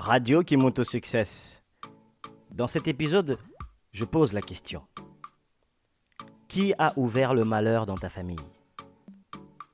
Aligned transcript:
Radio 0.00 0.42
qui 0.42 0.56
monte 0.56 0.78
au 0.78 0.84
succès. 0.84 1.26
Dans 2.50 2.66
cet 2.66 2.88
épisode, 2.88 3.38
je 3.92 4.06
pose 4.06 4.32
la 4.32 4.40
question. 4.40 4.82
Qui 6.48 6.72
a 6.78 6.94
ouvert 6.96 7.34
le 7.34 7.44
malheur 7.44 7.84
dans 7.84 7.98
ta 7.98 8.08
famille? 8.08 8.38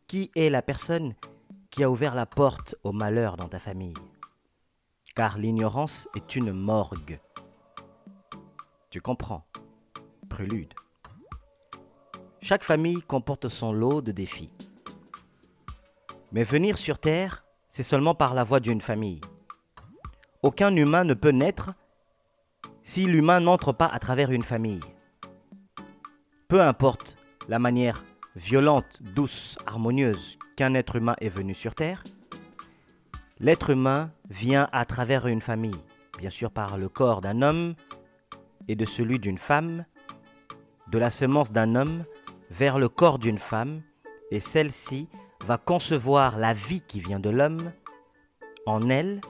Qui 0.08 0.32
est 0.34 0.50
la 0.50 0.62
personne 0.62 1.14
qui 1.70 1.84
a 1.84 1.90
ouvert 1.90 2.16
la 2.16 2.26
porte 2.26 2.74
au 2.82 2.90
malheur 2.90 3.36
dans 3.36 3.48
ta 3.48 3.60
famille? 3.60 3.94
Car 5.14 5.38
l'ignorance 5.38 6.08
est 6.16 6.34
une 6.34 6.52
morgue. 6.52 7.20
Tu 8.90 9.00
comprends? 9.00 9.46
Prélude. 10.28 10.74
Chaque 12.42 12.64
famille 12.64 13.00
comporte 13.02 13.48
son 13.48 13.72
lot 13.72 14.02
de 14.02 14.10
défis. 14.10 14.50
Mais 16.32 16.42
venir 16.42 16.78
sur 16.78 16.98
Terre, 16.98 17.44
c'est 17.68 17.84
seulement 17.84 18.16
par 18.16 18.34
la 18.34 18.42
voie 18.42 18.58
d'une 18.58 18.80
famille. 18.80 19.20
Aucun 20.42 20.74
humain 20.76 21.04
ne 21.04 21.14
peut 21.14 21.30
naître 21.30 21.74
si 22.82 23.06
l'humain 23.06 23.40
n'entre 23.40 23.72
pas 23.72 23.86
à 23.86 23.98
travers 23.98 24.30
une 24.30 24.42
famille. 24.42 24.80
Peu 26.48 26.62
importe 26.62 27.16
la 27.48 27.58
manière 27.58 28.04
violente, 28.36 29.02
douce, 29.02 29.58
harmonieuse 29.66 30.38
qu'un 30.56 30.74
être 30.74 30.96
humain 30.96 31.16
est 31.20 31.28
venu 31.28 31.54
sur 31.54 31.74
Terre, 31.74 32.04
l'être 33.40 33.70
humain 33.70 34.12
vient 34.30 34.68
à 34.72 34.84
travers 34.84 35.26
une 35.26 35.40
famille, 35.40 35.82
bien 36.18 36.30
sûr 36.30 36.50
par 36.50 36.78
le 36.78 36.88
corps 36.88 37.20
d'un 37.20 37.42
homme 37.42 37.74
et 38.68 38.76
de 38.76 38.84
celui 38.84 39.18
d'une 39.18 39.38
femme, 39.38 39.84
de 40.88 40.98
la 40.98 41.10
semence 41.10 41.50
d'un 41.50 41.74
homme 41.74 42.04
vers 42.50 42.78
le 42.78 42.88
corps 42.88 43.18
d'une 43.18 43.38
femme, 43.38 43.82
et 44.30 44.40
celle-ci 44.40 45.08
va 45.46 45.58
concevoir 45.58 46.38
la 46.38 46.52
vie 46.52 46.82
qui 46.82 47.00
vient 47.00 47.20
de 47.20 47.30
l'homme 47.30 47.72
en 48.66 48.88
elle 48.88 49.20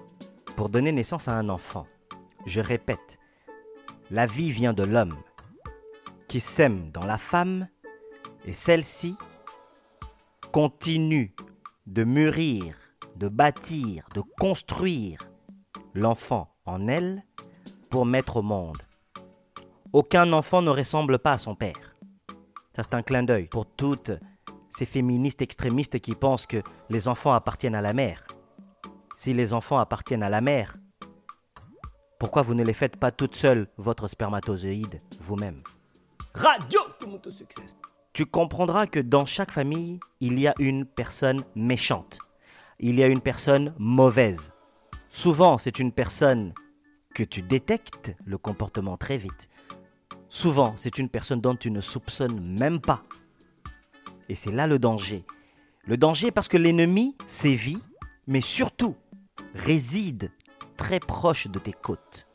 pour 0.57 0.71
donner 0.71 0.91
naissance 0.91 1.29
à 1.29 1.35
un 1.35 1.49
enfant. 1.49 1.87
Je 2.47 2.61
répète, 2.61 3.19
la 4.11 4.27
vie 4.27 4.51
vient 4.51 4.73
de 4.73 4.83
l'homme 4.83 5.17
qui 6.29 6.41
sème 6.41 6.91
dans 6.93 7.05
la 7.05 7.19
femme 7.19 7.69
et 8.45 8.55
celle-ci 8.55 9.17
continue 10.53 11.35
de 11.87 12.05
mûrir, 12.05 12.75
de 13.17 13.29
bâtir, 13.29 14.09
de 14.15 14.23
construire 14.39 15.19
l'enfant 15.95 16.55
en 16.65 16.89
elle 16.89 17.25
pour 17.91 18.07
mettre 18.07 18.39
au 18.39 18.43
monde. 18.43 18.83
Aucun 19.93 20.33
enfant 20.33 20.63
ne 20.63 20.71
ressemble 20.71 21.19
pas 21.19 21.33
à 21.33 21.39
son 21.39 21.55
père. 21.55 21.97
Ça 22.75 22.83
c'est 22.83 22.95
un 22.95 23.03
clin 23.03 23.23
d'œil 23.23 23.47
pour 23.47 23.67
toutes 23.67 24.13
ces 24.71 24.87
féministes 24.87 25.43
extrémistes 25.43 26.01
qui 26.01 26.15
pensent 26.15 26.47
que 26.47 26.63
les 26.91 27.09
enfants 27.09 27.33
appartiennent 27.33 27.75
à 27.75 27.81
la 27.81 27.93
mère. 27.93 28.26
Si 29.17 29.33
les 29.33 29.53
enfants 29.55 29.79
appartiennent 29.79 30.23
à 30.23 30.29
la 30.29 30.43
mère, 30.43 30.77
pourquoi 32.19 32.43
vous 32.43 32.55
ne 32.55 32.63
les 32.63 32.75
faites 32.75 32.97
pas 32.97 33.11
toutes 33.11 33.35
seules, 33.35 33.67
votre 33.79 34.09
spermatozoïde, 34.09 35.01
vous-même? 35.21 35.63
Radio 36.35 36.81
succès. 37.31 37.63
Tu 38.13 38.27
comprendras 38.27 38.87
que 38.87 39.01
dans 39.01 39.25
chaque 39.25 39.51
famille, 39.51 40.01
il 40.21 40.39
y 40.39 40.47
a 40.47 40.55
une 40.59 40.85
personne 40.85 41.45
méchante. 41.55 42.19
Il 42.79 42.99
y 42.99 43.03
a 43.03 43.07
une 43.07 43.23
personne 43.23 43.75
mauvaise. 43.79 44.53
Souvent, 45.09 45.57
c'est 45.57 45.79
une 45.79 45.93
personne 45.93 46.53
que 47.15 47.23
tu 47.23 47.41
détectes 47.41 48.15
le 48.27 48.37
comportement 48.37 48.99
très 48.99 49.17
vite. 49.17 49.49
Souvent, 50.29 50.75
c'est 50.77 50.99
une 50.99 51.09
personne 51.09 51.41
dont 51.41 51.57
tu 51.57 51.71
ne 51.71 51.81
soupçonnes 51.81 52.59
même 52.59 52.81
pas. 52.81 53.03
Et 54.29 54.35
c'est 54.35 54.53
là 54.53 54.67
le 54.67 54.79
danger. 54.79 55.25
Le 55.85 55.97
danger 55.97 56.31
parce 56.31 56.49
que 56.49 56.59
l'ennemi 56.59 57.17
sévit, 57.27 57.83
mais 58.27 58.41
surtout 58.43 58.97
réside 59.57 60.31
très 60.77 61.01
proche 61.01 61.49
de 61.49 61.59
tes 61.59 61.73
côtes. 61.73 62.27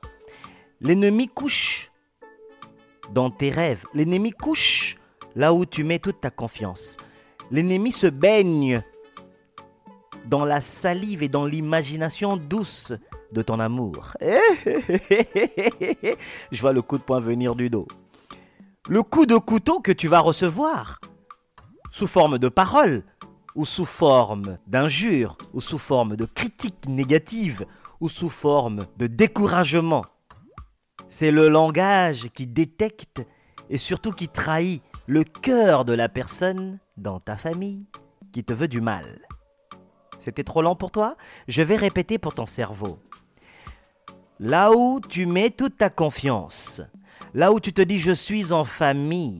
L'ennemi 0.81 1.29
couche 1.29 1.91
dans 3.13 3.29
tes 3.29 3.49
rêves. 3.49 3.83
L'ennemi 3.93 4.31
couche 4.31 4.97
là 5.35 5.53
où 5.53 5.65
tu 5.65 5.83
mets 5.83 5.99
toute 5.99 6.21
ta 6.21 6.31
confiance. 6.31 6.97
L'ennemi 7.51 7.91
se 7.91 8.07
baigne 8.07 8.81
dans 10.25 10.45
la 10.45 10.61
salive 10.61 11.23
et 11.23 11.29
dans 11.29 11.45
l'imagination 11.45 12.37
douce 12.37 12.93
de 13.31 13.41
ton 13.41 13.59
amour. 13.59 14.13
Je 16.51 16.61
vois 16.61 16.73
le 16.73 16.81
coup 16.81 16.97
de 16.97 17.03
poing 17.03 17.19
venir 17.19 17.55
du 17.55 17.69
dos. 17.69 17.87
Le 18.89 19.03
coup 19.03 19.25
de 19.25 19.37
couteau 19.37 19.79
que 19.79 19.91
tu 19.91 20.07
vas 20.07 20.19
recevoir, 20.19 20.99
sous 21.91 22.07
forme 22.07 22.39
de 22.39 22.49
paroles, 22.49 23.03
ou 23.55 23.65
sous 23.65 23.85
forme 23.85 24.57
d'injures, 24.67 25.37
ou 25.53 25.61
sous 25.61 25.77
forme 25.77 26.15
de 26.15 26.25
critiques 26.25 26.87
négatives, 26.87 27.65
ou 27.99 28.09
sous 28.09 28.29
forme 28.29 28.85
de 28.97 29.07
découragement. 29.07 30.05
C'est 31.09 31.31
le 31.31 31.49
langage 31.49 32.29
qui 32.33 32.47
détecte 32.47 33.21
et 33.69 33.77
surtout 33.77 34.11
qui 34.11 34.27
trahit 34.27 34.83
le 35.07 35.23
cœur 35.23 35.85
de 35.85 35.93
la 35.93 36.09
personne 36.09 36.79
dans 36.97 37.19
ta 37.19 37.37
famille 37.37 37.85
qui 38.31 38.43
te 38.43 38.53
veut 38.53 38.67
du 38.67 38.81
mal. 38.81 39.21
C'était 40.19 40.43
trop 40.43 40.61
lent 40.61 40.75
pour 40.75 40.91
toi? 40.91 41.17
Je 41.47 41.61
vais 41.61 41.75
répéter 41.75 42.17
pour 42.17 42.33
ton 42.33 42.45
cerveau. 42.45 42.99
Là 44.39 44.71
où 44.71 44.99
tu 45.01 45.25
mets 45.25 45.49
toute 45.49 45.77
ta 45.77 45.89
confiance, 45.89 46.81
là 47.33 47.51
où 47.51 47.59
tu 47.59 47.73
te 47.73 47.81
dis 47.81 47.99
je 47.99 48.11
suis 48.11 48.53
en 48.53 48.63
famille, 48.63 49.37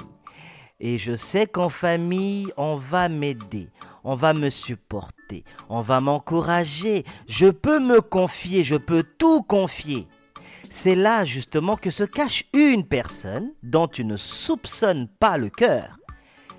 et 0.79 0.97
je 0.97 1.16
sais 1.16 1.45
qu'en 1.45 1.69
famille, 1.69 2.51
on 2.57 2.75
va 2.75 3.07
m'aider, 3.07 3.69
on 4.03 4.16
va 4.16 4.34
me 4.34 4.50
supporter, 4.50 5.44
on 5.69 5.81
va 5.81 6.00
m'encourager, 6.00 7.06
je 7.28 7.47
peux 7.47 7.79
me 7.79 8.01
confier, 8.01 8.63
je 8.63 8.75
peux 8.75 9.03
tout 9.03 9.41
confier. 9.44 10.07
C'est 10.69 10.95
là 10.95 11.25
justement 11.25 11.75
que 11.75 11.91
se 11.91 12.03
cache 12.03 12.45
une 12.53 12.85
personne 12.85 13.51
dont 13.63 13.88
tu 13.88 14.06
ne 14.06 14.16
soupçonnes 14.16 15.07
pas 15.19 15.38
le 15.38 15.50
cœur. 15.50 15.97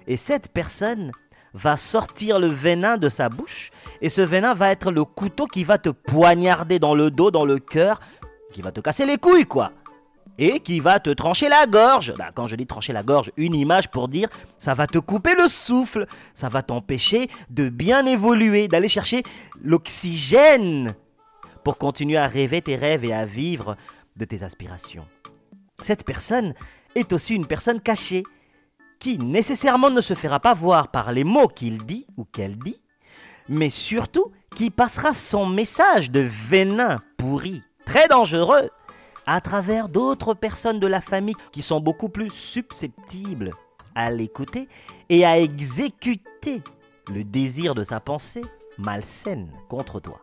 Et 0.06 0.16
cette 0.16 0.48
personne 0.48 1.12
va 1.54 1.76
sortir 1.76 2.38
le 2.38 2.48
venin 2.48 2.96
de 2.96 3.08
sa 3.08 3.28
bouche, 3.28 3.70
et 4.00 4.08
ce 4.08 4.22
venin 4.22 4.54
va 4.54 4.70
être 4.70 4.90
le 4.90 5.04
couteau 5.04 5.46
qui 5.46 5.64
va 5.64 5.78
te 5.78 5.90
poignarder 5.90 6.78
dans 6.78 6.94
le 6.94 7.10
dos, 7.10 7.30
dans 7.30 7.44
le 7.44 7.58
cœur, 7.58 8.00
qui 8.52 8.62
va 8.62 8.72
te 8.72 8.80
casser 8.80 9.06
les 9.06 9.18
couilles, 9.18 9.46
quoi 9.46 9.72
et 10.38 10.60
qui 10.60 10.80
va 10.80 11.00
te 11.00 11.10
trancher 11.10 11.48
la 11.48 11.66
gorge. 11.66 12.14
Bah, 12.16 12.30
quand 12.34 12.44
je 12.44 12.56
dis 12.56 12.66
trancher 12.66 12.92
la 12.92 13.02
gorge, 13.02 13.32
une 13.36 13.54
image 13.54 13.90
pour 13.90 14.08
dire 14.08 14.28
ça 14.58 14.74
va 14.74 14.86
te 14.86 14.98
couper 14.98 15.34
le 15.34 15.48
souffle, 15.48 16.06
ça 16.34 16.48
va 16.48 16.62
t'empêcher 16.62 17.28
de 17.50 17.68
bien 17.68 18.06
évoluer, 18.06 18.68
d'aller 18.68 18.88
chercher 18.88 19.22
l'oxygène 19.62 20.94
pour 21.64 21.78
continuer 21.78 22.16
à 22.16 22.26
rêver 22.26 22.62
tes 22.62 22.76
rêves 22.76 23.04
et 23.04 23.12
à 23.12 23.24
vivre 23.24 23.76
de 24.16 24.24
tes 24.24 24.42
aspirations. 24.42 25.06
Cette 25.82 26.04
personne 26.04 26.54
est 26.94 27.12
aussi 27.12 27.34
une 27.34 27.46
personne 27.46 27.80
cachée 27.80 28.22
qui 28.98 29.18
nécessairement 29.18 29.90
ne 29.90 30.00
se 30.00 30.14
fera 30.14 30.38
pas 30.38 30.54
voir 30.54 30.88
par 30.88 31.12
les 31.12 31.24
mots 31.24 31.48
qu'il 31.48 31.84
dit 31.84 32.06
ou 32.16 32.24
qu'elle 32.24 32.56
dit, 32.56 32.80
mais 33.48 33.70
surtout 33.70 34.32
qui 34.54 34.70
passera 34.70 35.14
son 35.14 35.46
message 35.46 36.10
de 36.10 36.28
venin 36.48 36.98
pourri, 37.16 37.62
très 37.84 38.06
dangereux, 38.06 38.70
à 39.26 39.40
travers 39.40 39.88
d'autres 39.88 40.34
personnes 40.34 40.80
de 40.80 40.86
la 40.86 41.00
famille 41.00 41.36
qui 41.52 41.62
sont 41.62 41.80
beaucoup 41.80 42.08
plus 42.08 42.30
susceptibles 42.30 43.50
à 43.94 44.10
l'écouter 44.10 44.68
et 45.08 45.24
à 45.24 45.38
exécuter 45.38 46.62
le 47.12 47.24
désir 47.24 47.74
de 47.74 47.82
sa 47.82 48.00
pensée 48.00 48.42
malsaine 48.78 49.48
contre 49.68 50.00
toi. 50.00 50.20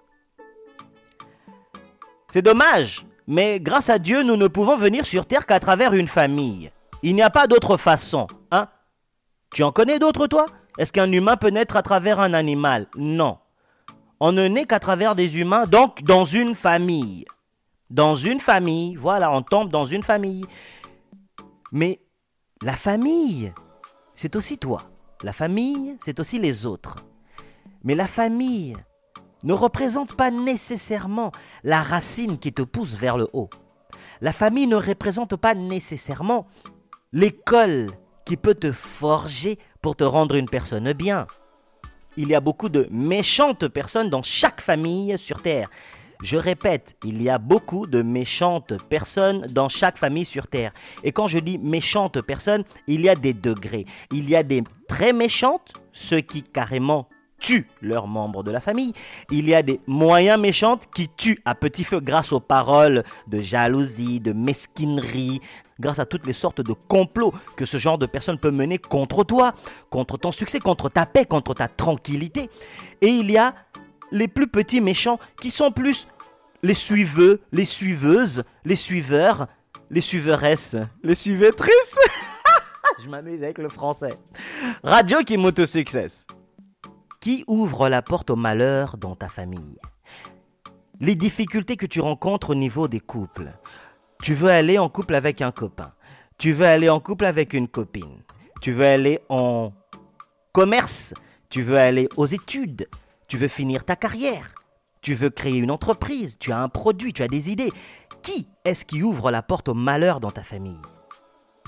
C'est 2.30 2.42
dommage, 2.42 3.06
mais 3.28 3.60
grâce 3.60 3.90
à 3.90 4.00
Dieu, 4.00 4.24
nous 4.24 4.38
ne 4.38 4.48
pouvons 4.48 4.76
venir 4.76 5.06
sur 5.06 5.26
Terre 5.26 5.46
qu'à 5.46 5.60
travers 5.60 5.94
une 5.94 6.08
famille. 6.08 6.72
Il 7.02 7.16
n'y 7.16 7.22
a 7.22 7.30
pas 7.30 7.48
d'autre 7.48 7.78
façon, 7.78 8.28
hein 8.52 8.68
Tu 9.54 9.64
en 9.64 9.72
connais 9.72 10.00
d'autres, 10.00 10.28
toi? 10.28 10.46
Est-ce 10.78 10.94
qu'un 10.94 11.12
humain 11.12 11.38
peut 11.38 11.50
naître 11.50 11.76
à 11.76 11.82
travers 11.82 12.20
un 12.20 12.34
animal? 12.34 12.88
Non. 12.96 13.38
On 14.20 14.32
ne 14.32 14.48
naît 14.48 14.66
qu'à 14.66 14.80
travers 14.80 15.16
des 15.16 15.40
humains, 15.40 15.66
donc 15.66 16.04
dans 16.04 16.26
une 16.26 16.56
famille. 16.56 17.26
Dans 17.90 18.14
une 18.14 18.40
famille, 18.40 18.96
voilà, 18.96 19.32
on 19.32 19.42
tombe 19.42 19.70
dans 19.70 19.86
une 19.86 20.04
famille. 20.04 20.46
Mais 21.72 22.00
la 22.62 22.76
famille, 22.76 23.52
c'est 24.14 24.36
aussi 24.36 24.58
toi. 24.58 24.84
La 25.24 25.34
famille, 25.34 25.98
c'est 26.04 26.20
aussi 26.20 26.38
les 26.38 26.66
autres. 26.66 26.98
Mais 27.84 27.96
la 27.96 28.08
famille 28.08 28.76
ne 29.44 29.54
représente 29.54 30.16
pas 30.16 30.32
nécessairement 30.32 31.32
la 31.64 31.82
racine 31.82 32.38
qui 32.38 32.54
te 32.54 32.62
pousse 32.62 32.96
vers 32.96 33.18
le 33.18 33.28
haut. 33.34 33.50
La 34.22 34.34
famille 34.34 34.68
ne 34.68 34.76
représente 34.76 35.36
pas 35.38 35.56
nécessairement 35.56 36.48
l'école 37.12 37.88
qui 38.26 38.38
peut 38.38 38.54
te 38.54 38.72
forger 38.72 39.58
pour 39.82 39.96
te 39.96 40.04
rendre 40.04 40.36
une 40.36 40.50
personne 40.50 40.92
bien. 40.94 41.26
Il 42.18 42.28
y 42.28 42.36
a 42.36 42.42
beaucoup 42.42 42.70
de 42.70 42.88
méchantes 42.92 43.68
personnes 43.68 44.10
dans 44.10 44.22
chaque 44.22 44.62
famille 44.62 45.18
sur 45.18 45.42
Terre. 45.42 45.70
Je 46.22 46.36
répète, 46.36 46.98
il 47.06 47.22
y 47.22 47.30
a 47.30 47.38
beaucoup 47.38 47.88
de 47.88 48.02
méchantes 48.02 48.74
personnes 48.90 49.48
dans 49.48 49.70
chaque 49.70 49.98
famille 49.98 50.26
sur 50.26 50.48
Terre. 50.48 50.74
Et 51.06 51.14
quand 51.14 51.28
je 51.28 51.40
dis 51.40 51.58
méchantes 51.58 52.22
personnes, 52.22 52.66
il 52.88 53.02
y 53.02 53.10
a 53.10 53.16
des 53.16 53.34
degrés. 53.34 53.86
Il 54.12 54.30
y 54.30 54.36
a 54.36 54.44
des 54.44 54.64
très 54.90 55.14
méchantes, 55.14 55.74
ceux 55.94 56.20
qui 56.20 56.44
carrément 56.44 57.08
tuent 57.40 57.70
leurs 57.82 58.08
membres 58.08 58.44
de 58.44 58.52
la 58.52 58.60
famille. 58.60 58.94
Il 59.32 59.48
y 59.48 59.56
a 59.56 59.64
des 59.64 59.80
moyens 59.88 60.38
méchants 60.38 60.78
qui 60.94 61.08
tuent 61.08 61.40
à 61.46 61.56
petit 61.56 61.86
feu 61.86 62.02
grâce 62.02 62.34
aux 62.34 62.42
paroles 62.42 63.06
de 63.28 63.40
jalousie, 63.40 64.20
de 64.20 64.34
mesquinerie, 64.34 65.40
grâce 65.80 66.00
à 66.00 66.06
toutes 66.06 66.26
les 66.26 66.34
sortes 66.34 66.60
de 66.60 66.74
complots 66.74 67.34
que 67.56 67.64
ce 67.66 67.78
genre 67.78 67.98
de 67.98 68.06
personne 68.06 68.38
peut 68.38 68.52
mener 68.52 68.78
contre 68.78 69.24
toi, 69.24 69.54
contre 69.90 70.18
ton 70.18 70.34
succès, 70.34 70.60
contre 70.60 70.90
ta 70.90 71.06
paix, 71.06 71.24
contre 71.24 71.54
ta 71.54 71.70
tranquillité. 71.70 72.50
Et 73.00 73.08
il 73.08 73.32
y 73.32 73.38
a 73.38 73.56
les 74.12 74.28
plus 74.28 74.48
petits 74.48 74.82
méchants 74.82 75.20
qui 75.42 75.52
sont 75.52 75.72
plus 75.72 76.08
les 76.64 76.74
suiveux, 76.74 77.42
les 77.52 77.66
suiveuses, 77.66 78.44
les 78.66 78.76
suiveurs, 78.76 79.48
les 79.90 80.02
suiveuresses, 80.02 80.76
les 81.04 81.16
suivatrices. 81.16 81.98
Je 83.04 83.10
m'amuse 83.10 83.44
avec 83.44 83.58
le 83.58 83.70
français. 83.70 84.18
Radio 84.84 85.20
qui 85.20 85.38
success. 85.66 86.28
Qui 87.20 87.44
ouvre 87.48 87.90
la 87.90 88.02
porte 88.02 88.30
au 88.30 88.36
malheur 88.36 88.98
dans 88.98 89.16
ta 89.16 89.28
famille? 89.28 89.80
Les 91.00 91.16
difficultés 91.16 91.78
que 91.78 91.86
tu 91.86 92.02
rencontres 92.02 92.52
au 92.52 92.56
niveau 92.56 92.88
des 92.88 93.00
couples. 93.00 93.52
Tu 94.22 94.34
veux 94.34 94.50
aller 94.50 94.78
en 94.78 94.90
couple 94.90 95.16
avec 95.16 95.42
un 95.42 95.52
copain. 95.52 95.94
Tu 96.38 96.52
veux 96.52 96.66
aller 96.66 96.90
en 96.90 97.00
couple 97.00 97.26
avec 97.26 97.54
une 97.54 97.68
copine. 97.68 98.22
Tu 98.62 98.72
veux 98.72 98.86
aller 98.86 99.20
en 99.30 99.72
commerce. 100.52 101.14
Tu 101.50 101.62
veux 101.62 101.78
aller 101.78 102.10
aux 102.18 102.26
études. 102.26 102.88
Tu 103.30 103.38
veux 103.38 103.48
finir 103.48 103.86
ta 103.86 103.96
carrière. 103.96 104.56
Tu 105.02 105.14
veux 105.14 105.30
créer 105.30 105.60
une 105.60 105.70
entreprise. 105.70 106.38
Tu 106.40 106.52
as 106.52 106.60
un 106.60 106.68
produit. 106.68 107.14
Tu 107.14 107.22
as 107.22 107.28
des 107.28 107.52
idées. 107.52 107.72
Qui 108.24 108.48
est-ce 108.66 108.84
qui 108.84 109.04
ouvre 109.04 109.30
la 109.30 109.44
porte 109.44 109.70
au 109.70 109.76
malheur 109.76 110.20
dans 110.20 110.32
ta 110.32 110.42
famille? 110.42 110.82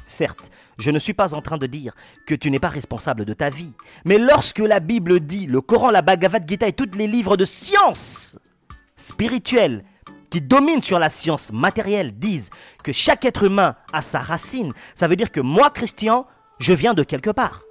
Certes, 0.07 0.49
je 0.79 0.89
ne 0.89 0.97
suis 0.97 1.13
pas 1.13 1.35
en 1.35 1.41
train 1.41 1.59
de 1.59 1.67
dire 1.67 1.93
que 2.25 2.33
tu 2.33 2.49
n'es 2.49 2.59
pas 2.59 2.67
responsable 2.67 3.25
de 3.25 3.33
ta 3.33 3.51
vie. 3.51 3.73
Mais 4.05 4.17
lorsque 4.17 4.59
la 4.59 4.79
Bible 4.79 5.19
dit, 5.21 5.45
le 5.45 5.61
Coran, 5.61 5.91
la 5.91 6.01
Bhagavad 6.01 6.49
Gita 6.49 6.67
et 6.67 6.73
tous 6.73 6.97
les 6.97 7.07
livres 7.07 7.37
de 7.37 7.45
science 7.45 8.37
spirituelle 8.95 9.85
qui 10.31 10.41
dominent 10.41 10.81
sur 10.81 10.97
la 10.97 11.09
science 11.09 11.53
matérielle 11.53 12.17
disent 12.17 12.49
que 12.83 12.91
chaque 12.91 13.23
être 13.23 13.43
humain 13.43 13.75
a 13.93 14.01
sa 14.01 14.19
racine, 14.19 14.73
ça 14.95 15.07
veut 15.07 15.15
dire 15.15 15.31
que 15.31 15.41
moi, 15.41 15.69
Christian, 15.69 16.25
je 16.59 16.73
viens 16.73 16.95
de 16.95 17.03
quelque 17.03 17.29
part. 17.29 17.61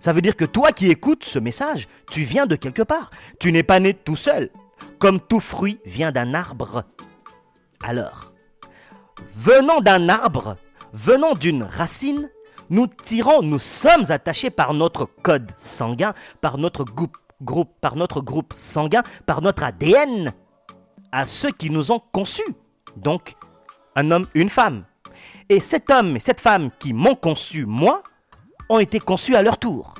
Ça 0.00 0.12
veut 0.12 0.22
dire 0.22 0.36
que 0.36 0.44
toi 0.44 0.72
qui 0.72 0.90
écoutes 0.90 1.24
ce 1.24 1.38
message, 1.38 1.88
tu 2.10 2.22
viens 2.22 2.46
de 2.46 2.56
quelque 2.56 2.82
part. 2.82 3.10
Tu 3.38 3.52
n'es 3.52 3.62
pas 3.62 3.80
né 3.80 3.94
tout 3.94 4.16
seul. 4.16 4.50
Comme 4.98 5.20
tout 5.20 5.40
fruit 5.40 5.80
vient 5.84 6.12
d'un 6.12 6.34
arbre. 6.34 6.84
Alors, 7.82 8.32
venant 9.32 9.80
d'un 9.80 10.08
arbre, 10.08 10.56
venant 10.92 11.34
d'une 11.34 11.62
racine, 11.62 12.30
nous 12.70 12.86
tirons, 12.86 13.42
nous 13.42 13.58
sommes 13.58 14.10
attachés 14.10 14.50
par 14.50 14.74
notre 14.74 15.04
code 15.22 15.52
sanguin, 15.58 16.14
par 16.40 16.58
notre 16.58 16.84
groupe, 16.84 17.16
par 17.80 17.96
notre 17.96 18.20
groupe 18.20 18.54
sanguin, 18.56 19.02
par 19.26 19.42
notre 19.42 19.62
ADN, 19.62 20.32
à 21.12 21.26
ceux 21.26 21.52
qui 21.52 21.70
nous 21.70 21.92
ont 21.92 22.00
conçus. 22.12 22.56
Donc, 22.96 23.36
un 23.94 24.10
homme, 24.10 24.26
une 24.34 24.50
femme. 24.50 24.84
Et 25.48 25.60
cet 25.60 25.90
homme 25.90 26.16
et 26.16 26.20
cette 26.20 26.40
femme 26.40 26.70
qui 26.78 26.92
m'ont 26.92 27.14
conçu, 27.14 27.66
moi, 27.66 28.02
ont 28.68 28.78
été 28.78 29.00
conçus 29.00 29.36
à 29.36 29.42
leur 29.42 29.58
tour. 29.58 29.94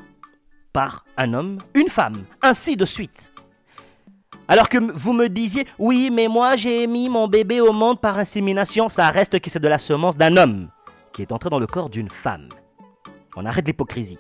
Par 0.73 1.05
un 1.17 1.33
homme, 1.33 1.59
une 1.75 1.89
femme, 1.89 2.25
ainsi 2.43 2.77
de 2.77 2.85
suite. 2.85 3.33
Alors 4.49 4.69
que 4.69 4.79
vous 4.79 5.13
me 5.13 5.29
disiez, 5.29 5.67
oui, 5.79 6.11
mais 6.11 6.29
moi 6.29 6.57
j'ai 6.57 6.87
mis 6.87 7.09
mon 7.09 7.27
bébé 7.27 7.61
au 7.61 7.73
monde 7.73 8.01
par 8.01 8.19
insémination, 8.19 8.89
ça 8.89 9.11
reste 9.11 9.41
que 9.41 9.51
c'est 9.51 9.59
de 9.59 9.69
la 9.69 9.79
semence 9.79 10.17
d'un 10.17 10.37
homme 10.37 10.69
qui 11.13 11.23
est 11.23 11.33
entré 11.33 11.51
dans 11.51 11.59
le 11.59 11.67
corps 11.67 11.89
d'une 11.89 12.11
femme. 12.11 12.49
On 13.37 13.45
arrête 13.45 13.67
l'hypocrisie. 13.67 14.19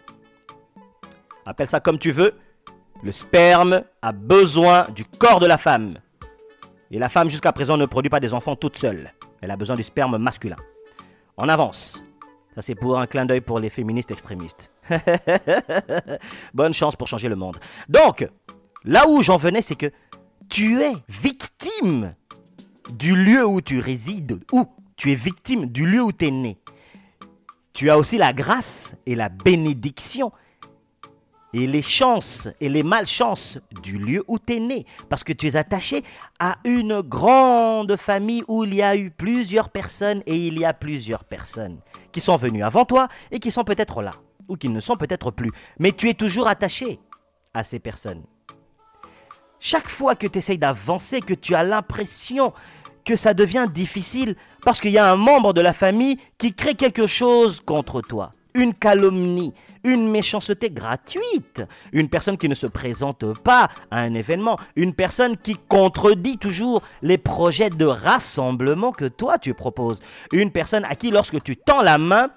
Appelle 1.44 1.68
ça 1.68 1.80
comme 1.80 1.98
tu 1.98 2.10
veux. 2.10 2.34
Le 3.02 3.12
sperme 3.12 3.82
a 4.02 4.12
besoin 4.12 4.86
du 4.94 5.04
corps 5.04 5.38
de 5.38 5.46
la 5.46 5.58
femme. 5.58 5.98
Et 6.90 6.98
la 6.98 7.08
femme 7.08 7.28
jusqu'à 7.28 7.52
présent 7.52 7.76
ne 7.76 7.86
produit 7.86 8.10
pas 8.10 8.20
des 8.20 8.34
enfants 8.34 8.56
toute 8.56 8.78
seule. 8.78 9.12
Elle 9.40 9.50
a 9.50 9.56
besoin 9.56 9.76
du 9.76 9.82
sperme 9.82 10.16
masculin. 10.18 10.56
On 11.36 11.48
avance. 11.48 12.02
Ça 12.56 12.62
c'est 12.62 12.74
pour 12.74 12.98
un 12.98 13.06
clin 13.06 13.24
d'œil 13.24 13.42
pour 13.42 13.60
les 13.60 13.70
féministes 13.70 14.10
extrémistes. 14.10 14.72
Bonne 16.54 16.72
chance 16.72 16.96
pour 16.96 17.06
changer 17.06 17.28
le 17.28 17.36
monde. 17.36 17.58
Donc, 17.88 18.28
là 18.84 19.06
où 19.08 19.22
j'en 19.22 19.36
venais, 19.36 19.62
c'est 19.62 19.76
que 19.76 19.92
tu 20.48 20.82
es 20.82 20.94
victime 21.08 22.14
du 22.90 23.14
lieu 23.14 23.46
où 23.46 23.60
tu 23.60 23.78
résides, 23.78 24.40
ou 24.52 24.66
tu 24.96 25.12
es 25.12 25.14
victime 25.14 25.66
du 25.66 25.86
lieu 25.86 26.02
où 26.02 26.12
tu 26.12 26.26
es 26.26 26.30
né 26.32 26.58
tu 27.76 27.90
as 27.90 27.98
aussi 27.98 28.16
la 28.16 28.32
grâce 28.32 28.94
et 29.04 29.14
la 29.14 29.28
bénédiction 29.28 30.32
et 31.56 31.66
les 31.66 31.80
chances 31.80 32.48
et 32.60 32.68
les 32.68 32.82
malchances 32.82 33.58
du 33.82 33.96
lieu 33.96 34.22
où 34.28 34.38
tu 34.38 34.56
es 34.56 34.60
né. 34.60 34.84
Parce 35.08 35.24
que 35.24 35.32
tu 35.32 35.46
es 35.46 35.56
attaché 35.56 36.04
à 36.38 36.58
une 36.64 37.00
grande 37.00 37.96
famille 37.96 38.42
où 38.46 38.64
il 38.64 38.74
y 38.74 38.82
a 38.82 38.94
eu 38.94 39.10
plusieurs 39.10 39.70
personnes 39.70 40.22
et 40.26 40.36
il 40.36 40.58
y 40.58 40.66
a 40.66 40.74
plusieurs 40.74 41.24
personnes 41.24 41.78
qui 42.12 42.20
sont 42.20 42.36
venues 42.36 42.62
avant 42.62 42.84
toi 42.84 43.08
et 43.30 43.38
qui 43.38 43.50
sont 43.50 43.64
peut-être 43.64 44.02
là 44.02 44.12
ou 44.48 44.56
qui 44.56 44.68
ne 44.68 44.80
sont 44.80 44.96
peut-être 44.96 45.30
plus. 45.30 45.50
Mais 45.78 45.92
tu 45.92 46.10
es 46.10 46.14
toujours 46.14 46.46
attaché 46.46 47.00
à 47.54 47.64
ces 47.64 47.78
personnes. 47.78 48.24
Chaque 49.58 49.88
fois 49.88 50.14
que 50.14 50.26
tu 50.26 50.38
essayes 50.38 50.58
d'avancer, 50.58 51.22
que 51.22 51.32
tu 51.32 51.54
as 51.54 51.64
l'impression 51.64 52.52
que 53.06 53.16
ça 53.16 53.32
devient 53.32 53.66
difficile 53.72 54.36
parce 54.62 54.78
qu'il 54.78 54.90
y 54.90 54.98
a 54.98 55.10
un 55.10 55.16
membre 55.16 55.54
de 55.54 55.62
la 55.62 55.72
famille 55.72 56.18
qui 56.36 56.52
crée 56.52 56.74
quelque 56.74 57.06
chose 57.06 57.60
contre 57.60 58.02
toi. 58.02 58.34
Une 58.56 58.72
calomnie, 58.72 59.52
une 59.84 60.10
méchanceté 60.10 60.70
gratuite, 60.70 61.62
une 61.92 62.08
personne 62.08 62.38
qui 62.38 62.48
ne 62.48 62.54
se 62.54 62.66
présente 62.66 63.38
pas 63.42 63.68
à 63.90 63.98
un 63.98 64.14
événement, 64.14 64.56
une 64.76 64.94
personne 64.94 65.36
qui 65.36 65.56
contredit 65.68 66.38
toujours 66.38 66.80
les 67.02 67.18
projets 67.18 67.68
de 67.68 67.84
rassemblement 67.84 68.92
que 68.92 69.04
toi 69.04 69.36
tu 69.36 69.52
proposes, 69.52 70.00
une 70.32 70.50
personne 70.50 70.86
à 70.86 70.94
qui 70.94 71.10
lorsque 71.10 71.42
tu 71.42 71.58
tends 71.58 71.82
la 71.82 71.98
main, 71.98 72.30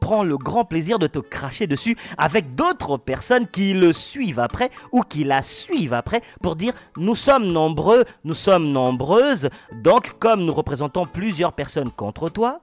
prend 0.00 0.22
le 0.22 0.38
grand 0.38 0.64
plaisir 0.64 1.00
de 1.00 1.08
te 1.08 1.18
cracher 1.18 1.66
dessus 1.66 1.96
avec 2.16 2.54
d'autres 2.54 2.96
personnes 2.96 3.48
qui 3.48 3.74
le 3.74 3.92
suivent 3.92 4.38
après 4.38 4.70
ou 4.92 5.02
qui 5.02 5.24
la 5.24 5.42
suivent 5.42 5.94
après 5.94 6.22
pour 6.40 6.54
dire 6.54 6.74
nous 6.96 7.16
sommes 7.16 7.50
nombreux, 7.50 8.04
nous 8.22 8.36
sommes 8.36 8.70
nombreuses, 8.70 9.50
donc 9.72 10.16
comme 10.20 10.44
nous 10.44 10.54
représentons 10.54 11.06
plusieurs 11.06 11.54
personnes 11.54 11.90
contre 11.90 12.28
toi, 12.28 12.60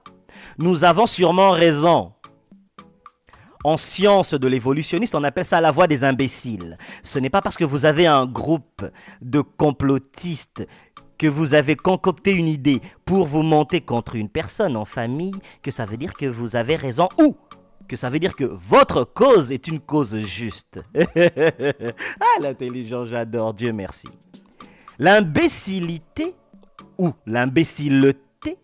nous 0.56 0.84
avons 0.84 1.06
sûrement 1.06 1.50
raison. 1.50 2.12
En 3.64 3.78
science 3.78 4.34
de 4.34 4.46
l'évolutionniste, 4.46 5.14
on 5.14 5.24
appelle 5.24 5.46
ça 5.46 5.60
la 5.60 5.70
voix 5.70 5.86
des 5.86 6.04
imbéciles. 6.04 6.76
Ce 7.02 7.18
n'est 7.18 7.30
pas 7.30 7.40
parce 7.40 7.56
que 7.56 7.64
vous 7.64 7.86
avez 7.86 8.06
un 8.06 8.26
groupe 8.26 8.84
de 9.22 9.40
complotistes 9.40 10.66
que 11.16 11.26
vous 11.26 11.54
avez 11.54 11.74
concocté 11.74 12.32
une 12.32 12.46
idée 12.46 12.82
pour 13.06 13.26
vous 13.26 13.42
monter 13.42 13.80
contre 13.80 14.16
une 14.16 14.28
personne 14.28 14.76
en 14.76 14.84
famille, 14.84 15.34
que 15.62 15.70
ça 15.70 15.86
veut 15.86 15.96
dire 15.96 16.12
que 16.12 16.26
vous 16.26 16.56
avez 16.56 16.76
raison 16.76 17.08
ou 17.18 17.36
que 17.88 17.96
ça 17.96 18.10
veut 18.10 18.18
dire 18.18 18.36
que 18.36 18.44
votre 18.44 19.04
cause 19.04 19.50
est 19.50 19.66
une 19.66 19.80
cause 19.80 20.18
juste. 20.20 20.80
ah, 21.16 22.40
l'intelligence, 22.40 23.08
j'adore, 23.08 23.54
Dieu 23.54 23.72
merci. 23.72 24.08
L'imbécilité 24.98 26.34
ou 26.98 27.12
l'imbécileté, 27.26 28.58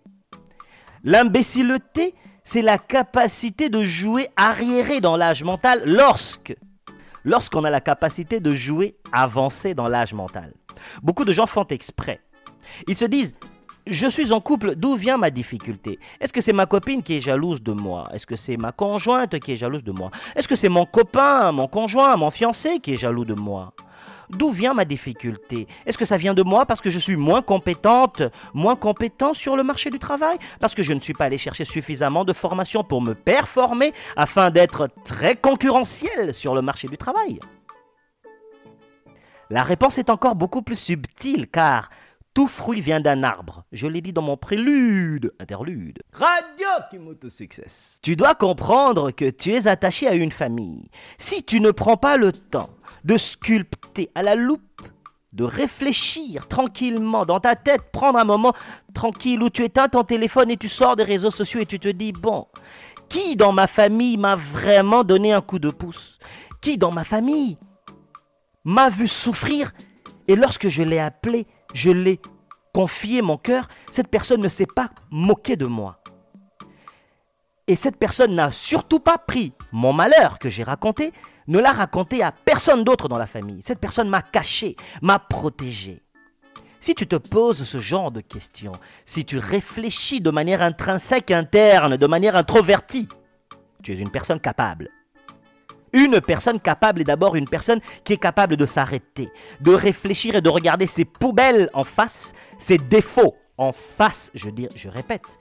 l'imbécileté, 1.05 2.15
c'est 2.45 2.63
la 2.63 2.79
capacité 2.79 3.69
de 3.69 3.83
jouer 3.83 4.29
arriéré 4.37 5.01
dans 5.01 5.17
l'âge 5.17 5.45
mental 5.45 5.83
lorsque, 5.85 6.57
lorsqu'on 7.25 7.65
a 7.65 7.71
la 7.71 7.81
capacité 7.81 8.41
de 8.41 8.55
jouer 8.55 8.97
avancé 9.13 9.75
dans 9.75 9.89
l'âge 9.89 10.13
mental. 10.13 10.55
Beaucoup 11.03 11.25
de 11.25 11.33
gens 11.33 11.47
font 11.47 11.67
exprès. 11.67 12.21
Ils 12.87 12.97
se 12.97 13.05
disent, 13.05 13.35
je 13.87 14.07
suis 14.07 14.33
en 14.33 14.41
couple, 14.41 14.75
d'où 14.77 14.95
vient 14.95 15.17
ma 15.17 15.31
difficulté? 15.31 15.99
Est-ce 16.21 16.33
que 16.33 16.41
c'est 16.41 16.53
ma 16.53 16.67
copine 16.67 17.03
qui 17.03 17.17
est 17.17 17.21
jalouse 17.21 17.63
de 17.63 17.73
moi? 17.73 18.09
Est-ce 18.13 18.27
que 18.27 18.37
c'est 18.37 18.57
ma 18.57 18.73
conjointe 18.73 19.39
qui 19.41 19.53
est 19.53 19.57
jalouse 19.57 19.85
de 19.85 19.93
moi? 19.93 20.11
Est-ce 20.37 20.47
que 20.47 20.57
c'est 20.57 20.69
mon 20.69 20.87
copain, 20.87 21.51
mon 21.53 21.67
conjoint, 21.67 22.17
mon 22.17 22.31
fiancé 22.31 22.79
qui 22.79 22.95
est 22.95 22.97
jaloux 22.97 23.25
de 23.25 23.35
moi? 23.35 23.73
D'où 24.31 24.51
vient 24.51 24.75
ma 24.75 24.85
difficulté? 24.85 25.67
Est-ce 25.87 25.99
que 25.99 26.05
ça 26.05 26.17
vient 26.17 26.35
de 26.35 26.43
moi 26.43 26.65
parce 26.65 26.81
que 26.81 26.91
je 26.91 26.99
suis 26.99 27.17
moins 27.17 27.43
compétente, 27.43 28.23
moins 28.55 28.77
compétent 28.77 29.35
sur 29.35 29.57
le 29.57 29.63
marché 29.63 29.91
du 29.91 29.99
travail? 29.99 30.39
Parce 30.61 30.75
que 30.75 30.83
je 30.83 30.93
ne 30.93 31.01
suis 31.01 31.15
pas 31.15 31.25
allé 31.25 31.39
chercher 31.39 31.65
suffisamment 31.65 32.25
de 32.25 32.33
formation 32.33 32.85
pour 32.85 33.03
me 33.03 33.15
performer 33.15 33.93
afin 34.17 34.51
d'être 34.51 34.89
très 35.05 35.35
concurrentiel 35.37 36.33
sur 36.33 36.55
le 36.55 36.63
marché 36.63 36.87
du 36.87 36.97
travail? 36.97 37.41
La 39.51 39.65
réponse 39.65 39.99
est 39.99 40.11
encore 40.11 40.37
beaucoup 40.37 40.63
plus 40.63 40.79
subtile 40.79 41.49
car 41.49 41.91
tout 42.33 42.47
fruit 42.47 42.81
vient 42.81 43.01
d'un 43.01 43.25
arbre. 43.25 43.65
Je 43.73 43.89
l'ai 43.89 44.01
dit 44.01 44.13
dans 44.13 44.23
mon 44.23 44.37
prélude, 44.37 45.35
interlude. 45.41 45.99
Radio 46.13 46.69
Kimoto 46.89 47.29
Success. 47.29 47.99
Tu 48.03 48.15
dois 48.15 48.37
comprendre 48.37 49.11
que 49.11 49.29
tu 49.29 49.51
es 49.51 49.67
attaché 49.67 50.07
à 50.07 50.15
une 50.15 50.31
famille. 50.31 50.89
Si 51.19 51.43
tu 51.43 51.61
ne 51.61 51.73
prends 51.73 51.97
pas 51.97 52.17
le 52.17 52.31
temps 52.31 52.71
de 53.04 53.16
sculpter 53.16 54.11
à 54.14 54.23
la 54.23 54.35
loupe, 54.35 54.83
de 55.33 55.45
réfléchir 55.45 56.49
tranquillement 56.49 57.25
dans 57.25 57.40
ta 57.40 57.54
tête, 57.54 57.92
prendre 57.92 58.19
un 58.19 58.25
moment 58.25 58.52
tranquille 58.95 59.42
où 59.42 59.50
tu 59.50 59.64
éteins 59.64 59.88
ton 59.88 60.02
téléphone 60.02 60.50
et 60.50 60.57
tu 60.57 60.69
sors 60.69 60.97
des 60.97 61.04
réseaux 61.04 61.30
sociaux 61.30 61.61
et 61.61 61.66
tu 61.66 61.78
te 61.78 61.88
dis, 61.88 62.12
bon, 62.12 62.49
qui 63.09 63.37
dans 63.37 63.52
ma 63.52 63.66
famille 63.66 64.16
m'a 64.16 64.37
vraiment 64.37 65.04
donné 65.04 65.33
un 65.33 65.40
coup 65.40 65.59
de 65.59 65.71
pouce? 65.71 66.19
Qui 66.61 66.78
dans 66.78 66.92
ma 66.92 67.04
famille 67.04 67.59
m'a 68.64 68.88
vu 68.88 69.09
souffrir? 69.09 69.73
Et 70.28 70.37
lorsque 70.37 70.69
je 70.69 70.83
l'ai 70.83 70.99
appelé, 70.99 71.47
je 71.75 71.90
l'ai 71.90 72.21
confié 72.73 73.23
mon 73.23 73.37
cœur, 73.37 73.69
cette 73.90 74.09
personne 74.09 74.40
ne 74.40 74.49
s'est 74.49 74.66
pas 74.66 74.90
moquée 75.11 75.57
de 75.57 75.66
moi. 75.66 76.00
Et 77.66 77.76
cette 77.76 77.97
personne 77.97 78.35
n'a 78.35 78.50
surtout 78.50 79.00
pas 79.00 79.19
pris 79.19 79.52
mon 79.73 79.92
malheur 79.92 80.38
que 80.38 80.49
j'ai 80.49 80.64
raconté, 80.64 81.12
ne 81.50 81.59
l'a 81.59 81.73
raconté 81.73 82.23
à 82.23 82.33
personne 82.33 82.85
d'autre 82.85 83.09
dans 83.09 83.19
la 83.19 83.26
famille. 83.26 83.61
Cette 83.62 83.80
personne 83.80 84.09
m'a 84.09 84.23
caché, 84.23 84.76
m'a 85.02 85.19
protégé. 85.19 86.00
Si 86.80 86.95
tu 86.95 87.07
te 87.07 87.16
poses 87.16 87.64
ce 87.64 87.78
genre 87.78 88.11
de 88.11 88.21
questions, 88.21 88.73
si 89.04 89.25
tu 89.25 89.37
réfléchis 89.37 90.21
de 90.21 90.30
manière 90.30 90.62
intrinsèque, 90.62 91.30
interne, 91.30 91.97
de 91.97 92.07
manière 92.07 92.37
introvertie, 92.37 93.09
tu 93.83 93.92
es 93.92 93.99
une 93.99 94.11
personne 94.11 94.40
capable. 94.40 94.88
Une 95.92 96.21
personne 96.21 96.61
capable 96.61 97.00
est 97.00 97.04
d'abord 97.04 97.35
une 97.35 97.49
personne 97.49 97.80
qui 98.04 98.12
est 98.12 98.23
capable 98.23 98.57
de 98.57 98.64
s'arrêter, 98.64 99.28
de 99.61 99.73
réfléchir 99.73 100.37
et 100.37 100.40
de 100.40 100.49
regarder 100.49 100.87
ses 100.87 101.04
poubelles 101.04 101.69
en 101.75 101.83
face, 101.83 102.33
ses 102.59 102.78
défauts 102.78 103.37
en 103.59 103.73
face, 103.73 104.30
je, 104.35 104.49
dis, 104.50 104.69
je 104.76 104.88
répète, 104.88 105.38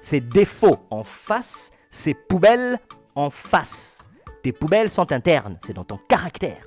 ses 0.00 0.20
défauts 0.20 0.78
en 0.90 1.04
face, 1.04 1.70
ses 1.90 2.14
poubelles 2.14 2.78
en 3.14 3.30
face. 3.30 4.01
Tes 4.42 4.52
poubelles 4.52 4.90
sont 4.90 5.12
internes, 5.12 5.58
c'est 5.64 5.72
dans 5.72 5.84
ton 5.84 5.98
caractère. 6.08 6.64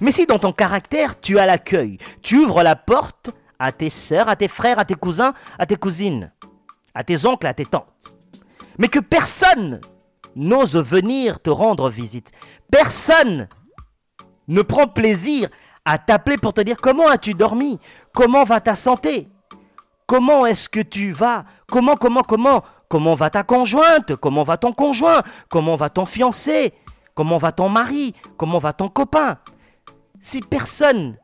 Mais 0.00 0.12
si 0.12 0.26
dans 0.26 0.38
ton 0.38 0.52
caractère, 0.52 1.20
tu 1.20 1.38
as 1.38 1.46
l'accueil, 1.46 1.98
tu 2.22 2.38
ouvres 2.38 2.62
la 2.62 2.76
porte 2.76 3.30
à 3.58 3.72
tes 3.72 3.90
sœurs, 3.90 4.28
à 4.28 4.36
tes 4.36 4.48
frères, 4.48 4.78
à 4.78 4.84
tes 4.84 4.94
cousins, 4.94 5.34
à 5.58 5.66
tes 5.66 5.76
cousines, 5.76 6.32
à 6.94 7.04
tes 7.04 7.26
oncles, 7.26 7.46
à 7.46 7.54
tes 7.54 7.66
tantes, 7.66 8.14
mais 8.78 8.88
que 8.88 9.00
personne 9.00 9.80
n'ose 10.36 10.76
venir 10.76 11.40
te 11.40 11.50
rendre 11.50 11.90
visite, 11.90 12.30
personne 12.70 13.48
ne 14.46 14.62
prend 14.62 14.86
plaisir 14.86 15.48
à 15.84 15.98
t'appeler 15.98 16.38
pour 16.38 16.54
te 16.54 16.60
dire 16.60 16.76
comment 16.80 17.08
as-tu 17.08 17.34
dormi, 17.34 17.80
comment 18.14 18.44
va 18.44 18.60
ta 18.60 18.76
santé, 18.76 19.28
comment 20.06 20.46
est-ce 20.46 20.68
que 20.68 20.80
tu 20.80 21.10
vas, 21.10 21.44
comment, 21.70 21.96
comment, 21.96 22.22
comment, 22.22 22.62
comment 22.88 23.14
va 23.14 23.30
ta 23.30 23.42
conjointe, 23.42 24.16
comment 24.16 24.42
va 24.42 24.56
ton 24.56 24.72
conjoint, 24.72 25.22
comment 25.48 25.76
va 25.76 25.90
ton 25.90 26.06
fiancé, 26.06 26.74
comment 27.14 27.36
va 27.36 27.52
ton 27.52 27.68
mari, 27.68 28.14
comment 28.36 28.58
va 28.58 28.72
ton 28.72 28.88
copain? 28.88 29.38
Si 30.20 30.40
personne 30.40 31.16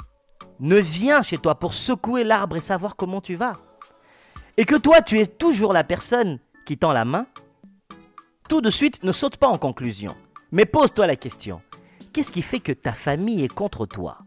ne 0.60 0.76
vient 0.76 1.22
chez 1.22 1.38
toi 1.38 1.56
pour 1.56 1.74
secouer 1.74 2.24
l'arbre 2.24 2.56
et 2.56 2.60
savoir 2.60 2.96
comment 2.96 3.20
tu 3.20 3.34
vas, 3.34 3.54
et 4.56 4.64
que 4.64 4.76
toi 4.76 5.00
tu 5.02 5.18
es 5.20 5.26
toujours 5.26 5.72
la 5.72 5.84
personne 5.84 6.38
qui 6.64 6.78
tend 6.78 6.92
la 6.92 7.04
main, 7.04 7.26
tout 8.48 8.60
de 8.60 8.70
suite 8.70 9.02
ne 9.02 9.12
saute 9.12 9.36
pas 9.36 9.48
en 9.48 9.58
conclusion, 9.58 10.14
mais 10.52 10.66
pose-toi 10.66 11.06
la 11.06 11.16
question, 11.16 11.62
qu'est-ce 12.12 12.30
qui 12.30 12.42
fait 12.42 12.60
que 12.60 12.72
ta 12.72 12.92
famille 12.92 13.42
est 13.42 13.52
contre 13.52 13.86
toi? 13.86 14.18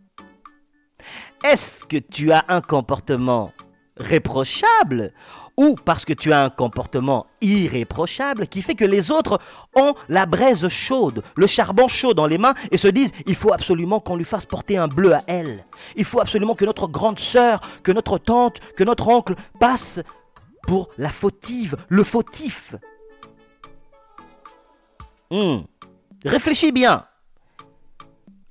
Est-ce 1.44 1.86
que 1.86 1.98
tu 1.98 2.32
as 2.32 2.44
un 2.48 2.62
comportement 2.62 3.54
réprochable 3.98 5.14
ou 5.58 5.74
parce 5.74 6.06
que 6.06 6.14
tu 6.14 6.32
as 6.32 6.44
un 6.44 6.50
comportement 6.50 7.26
irréprochable 7.42 8.48
qui 8.48 8.62
fait 8.62 8.76
que 8.76 8.86
les 8.86 9.12
autres 9.12 9.40
ont 9.76 9.96
la 10.08 10.28
braise 10.28 10.68
chaude, 10.68 11.24
le 11.36 11.48
charbon 11.48 11.88
chaud 11.88 12.14
dans 12.14 12.28
les 12.28 12.38
mains 12.38 12.54
et 12.72 12.78
se 12.78 12.88
disent 12.88 13.12
il 13.26 13.36
faut 13.36 13.52
absolument 13.52 14.00
qu'on 14.00 14.16
lui 14.16 14.26
fasse 14.26 14.46
porter 14.46 14.78
un 14.78 14.88
bleu 14.88 15.14
à 15.14 15.22
elle. 15.28 15.66
Il 15.96 16.06
faut 16.06 16.22
absolument 16.22 16.54
que 16.54 16.66
notre 16.66 16.88
grande 16.88 17.20
sœur, 17.20 17.60
que 17.84 17.92
notre 17.92 18.20
tante, 18.20 18.60
que 18.76 18.84
notre 18.84 19.08
oncle 19.08 19.36
passe 19.60 20.00
pour 20.68 20.90
la 20.98 21.10
fautive, 21.10 21.76
le 21.90 22.04
fautif. 22.04 22.76
Hmm. 25.32 25.62
Réfléchis 26.24 26.72
bien. 26.72 27.06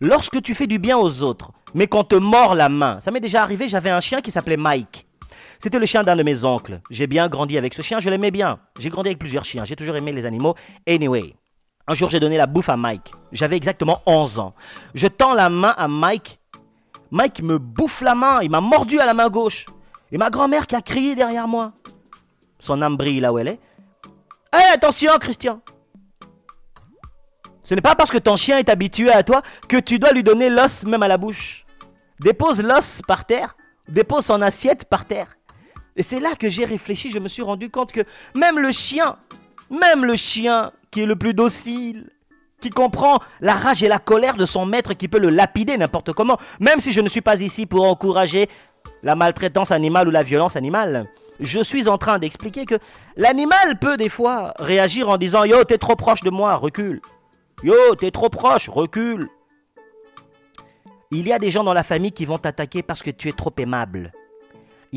Lorsque 0.01 0.43
tu 0.43 0.55
fais 0.55 0.67
du 0.67 0.79
bien 0.79 0.99
aux 0.99 1.23
autres, 1.23 1.53
mais 1.73 1.87
qu'on 1.87 2.05
te 2.05 2.17
mord 2.17 2.55
la 2.55 2.69
main, 2.69 3.01
ça 3.01 3.11
m'est 3.11 3.21
déjà 3.21 3.43
arrivé, 3.43 3.69
j'avais 3.69 3.91
un 3.91 4.01
chien 4.01 4.21
qui 4.21 4.31
s'appelait 4.31 4.57
Mike. 4.57 5.06
C'était 5.59 5.79
le 5.79 5.87
chien 5.87 6.03
d'un 6.03 6.17
de 6.17 6.23
mes 6.23 6.45
oncles. 6.45 6.81
J'ai 6.91 7.07
bien 7.07 7.29
grandi 7.29 7.57
avec 7.57 7.75
ce 7.75 7.83
chien, 7.83 7.99
je 7.99 8.11
l'aimais 8.11 8.31
bien. 8.31 8.59
J'ai 8.79 8.91
grandi 8.91 9.09
avec 9.09 9.19
plusieurs 9.19 9.45
chiens, 9.45 9.65
j'ai 9.65 9.77
toujours 9.77 9.97
aimé 9.97 10.13
les 10.13 10.27
animaux. 10.27 10.55
Anyway, 10.89 11.35
un 11.87 11.95
jour 11.95 12.11
j'ai 12.11 12.21
donné 12.21 12.37
la 12.37 12.47
bouffe 12.47 12.69
à 12.69 12.77
Mike. 12.77 13.13
J'avais 13.33 13.57
exactement 13.57 14.03
11 14.07 14.39
ans. 14.39 14.55
Je 14.95 15.07
tends 15.07 15.35
la 15.35 15.49
main 15.49 15.75
à 15.77 15.89
Mike. 15.89 16.39
Mike 17.11 17.43
me 17.43 17.59
bouffe 17.59 18.01
la 18.01 18.15
main, 18.15 18.41
il 18.43 18.51
m'a 18.51 18.61
mordu 18.61 18.99
à 18.99 19.07
la 19.07 19.15
main 19.15 19.29
gauche. 19.29 19.67
Et 20.13 20.19
ma 20.19 20.31
grand-mère 20.31 20.67
qui 20.67 20.75
a 20.75 20.83
crié 20.83 21.15
derrière 21.15 21.49
moi. 21.49 21.73
Son 22.59 22.83
âme 22.83 22.97
brille 22.97 23.21
là 23.21 23.33
où 23.33 23.39
elle 23.39 23.49
est. 23.49 23.61
Hé, 24.53 24.73
attention, 24.73 25.13
Christian 25.21 25.61
Ce 27.63 27.75
n'est 27.75 27.81
pas 27.81 27.95
parce 27.95 28.11
que 28.11 28.19
ton 28.19 28.37
chien 28.37 28.59
est 28.59 28.69
habitué 28.69 29.11
à 29.11 29.23
toi 29.23 29.43
que 29.69 29.77
tu 29.77 29.99
dois 29.99 30.13
lui 30.13 30.23
donner 30.23 30.51
l'os 30.51 30.85
même 30.85 31.03
à 31.03 31.09
la 31.09 31.19
bouche. 31.19 31.65
Dépose 32.21 32.63
l'os 32.63 33.03
par 33.07 33.25
terre, 33.25 33.57
dépose 33.89 34.27
son 34.27 34.41
assiette 34.41 34.87
par 34.87 35.05
terre. 35.05 35.36
Et 35.97 36.03
c'est 36.03 36.21
là 36.21 36.35
que 36.39 36.49
j'ai 36.49 36.65
réfléchi, 36.65 37.11
je 37.11 37.19
me 37.19 37.29
suis 37.29 37.43
rendu 37.43 37.71
compte 37.71 37.91
que 37.91 38.03
même 38.35 38.59
le 38.59 38.71
chien, 38.71 39.17
même 39.71 40.05
le 40.05 40.15
chien 40.15 40.73
qui 40.91 41.03
est 41.03 41.07
le 41.07 41.17
plus 41.17 41.33
docile, 41.33 42.11
qui 42.61 42.71
comprend 42.71 43.19
la 43.41 43.55
rage 43.55 43.83
et 43.83 43.89
la 43.89 43.99
colère 43.99 44.37
de 44.37 44.47
son 44.47 44.67
maître 44.67 44.95
qui 44.95 45.09
peut 45.09 45.19
le 45.19 45.31
lapider 45.31 45.77
n'importe 45.77 46.13
comment, 46.13 46.39
même 46.61 46.81
si 46.81 46.93
je 46.93 47.01
ne 47.01 47.09
suis 47.09 47.21
pas 47.21 47.41
ici 47.41 47.67
pour 47.67 47.89
encourager 47.89 48.49
la 49.03 49.15
maltraitance 49.15 49.71
animale 49.71 50.09
ou 50.09 50.11
la 50.11 50.23
violence 50.23 50.57
animale, 50.57 51.07
je 51.41 51.61
suis 51.61 51.89
en 51.89 51.99
train 51.99 52.19
d'expliquer 52.19 52.65
que 52.65 52.77
l'animal 53.17 53.79
peut 53.79 53.97
des 53.97 54.09
fois 54.09 54.55
réagir 54.59 55.09
en 55.09 55.17
disant 55.17 55.45
Yo, 55.45 55.65
t'es 55.65 55.79
trop 55.79 55.97
proche 55.97 56.23
de 56.23 56.31
moi, 56.31 56.57
recule. 56.57 57.01
Yo, 57.63 57.95
t'es 57.99 58.11
trop 58.11 58.29
proche, 58.29 58.69
recule. 58.69 59.29
Il 61.11 61.27
y 61.27 61.33
a 61.33 61.39
des 61.39 61.51
gens 61.51 61.65
dans 61.65 61.73
la 61.73 61.83
famille 61.83 62.13
qui 62.13 62.25
vont 62.25 62.39
t'attaquer 62.39 62.83
parce 62.83 63.03
que 63.03 63.11
tu 63.11 63.29
es 63.29 63.33
trop 63.33 63.53
aimable. 63.59 64.13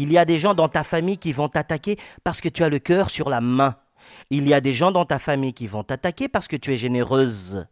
Il 0.01 0.13
y 0.13 0.17
a 0.17 0.23
des 0.23 0.39
gens 0.39 0.53
dans 0.53 0.69
ta 0.69 0.85
famille 0.85 1.17
qui 1.17 1.33
vont 1.33 1.49
t'attaquer 1.49 1.97
parce 2.23 2.39
que 2.39 2.47
tu 2.47 2.63
as 2.63 2.69
le 2.69 2.79
cœur 2.79 3.09
sur 3.09 3.29
la 3.29 3.41
main. 3.41 3.75
Il 4.29 4.47
y 4.47 4.53
a 4.53 4.61
des 4.61 4.73
gens 4.73 4.91
dans 4.91 5.03
ta 5.03 5.19
famille 5.19 5.51
qui 5.51 5.67
vont 5.67 5.83
t'attaquer 5.83 6.29
parce 6.29 6.47
que 6.47 6.55
tu 6.55 6.71
es 6.71 6.77
généreuse. 6.77 7.67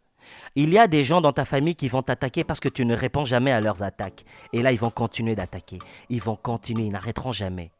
Il 0.54 0.68
y 0.68 0.78
a 0.78 0.88
des 0.88 1.06
gens 1.06 1.22
dans 1.22 1.32
ta 1.32 1.46
famille 1.46 1.74
qui 1.74 1.88
vont 1.88 2.02
t'attaquer 2.02 2.44
parce 2.44 2.60
que 2.60 2.68
tu 2.68 2.84
ne 2.84 2.94
réponds 2.94 3.24
jamais 3.24 3.50
à 3.50 3.62
leurs 3.62 3.82
attaques. 3.82 4.26
Et 4.52 4.60
là, 4.60 4.72
ils 4.72 4.78
vont 4.78 4.90
continuer 4.90 5.36
d'attaquer. 5.36 5.78
Ils 6.10 6.20
vont 6.20 6.36
continuer, 6.36 6.84
ils 6.84 6.92
n'arrêteront 6.92 7.32
jamais. 7.32 7.70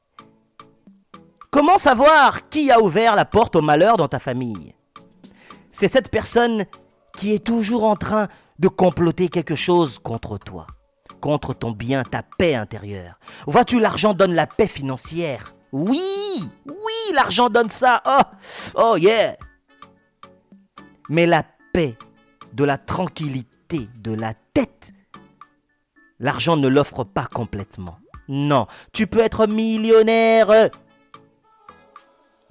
Comment 1.50 1.76
savoir 1.76 2.48
qui 2.48 2.70
a 2.70 2.80
ouvert 2.80 3.16
la 3.16 3.26
porte 3.26 3.54
au 3.54 3.60
malheur 3.60 3.98
dans 3.98 4.08
ta 4.08 4.18
famille? 4.18 4.74
C'est 5.72 5.88
cette 5.88 6.10
personne 6.10 6.64
qui 7.18 7.34
est 7.34 7.44
toujours 7.44 7.84
en 7.84 7.96
train 7.96 8.28
de 8.58 8.68
comploter 8.68 9.28
quelque 9.28 9.56
chose 9.56 9.98
contre 9.98 10.38
toi 10.38 10.66
contre 11.20 11.54
ton 11.54 11.70
bien, 11.72 12.02
ta 12.02 12.22
paix 12.22 12.54
intérieure. 12.54 13.18
Vois-tu, 13.46 13.80
l'argent 13.80 14.14
donne 14.14 14.34
la 14.34 14.46
paix 14.46 14.66
financière. 14.66 15.54
Oui, 15.72 16.00
oui, 16.66 17.14
l'argent 17.14 17.50
donne 17.50 17.70
ça. 17.70 18.02
Oh, 18.06 18.22
oh 18.74 18.96
yeah. 18.96 19.36
Mais 21.08 21.26
la 21.26 21.44
paix, 21.72 21.96
de 22.52 22.64
la 22.64 22.78
tranquillité, 22.78 23.88
de 23.96 24.12
la 24.12 24.34
tête, 24.54 24.92
l'argent 26.18 26.56
ne 26.56 26.68
l'offre 26.68 27.04
pas 27.04 27.26
complètement. 27.26 27.98
Non, 28.28 28.66
tu 28.92 29.06
peux 29.06 29.20
être 29.20 29.46
millionnaire. 29.46 30.70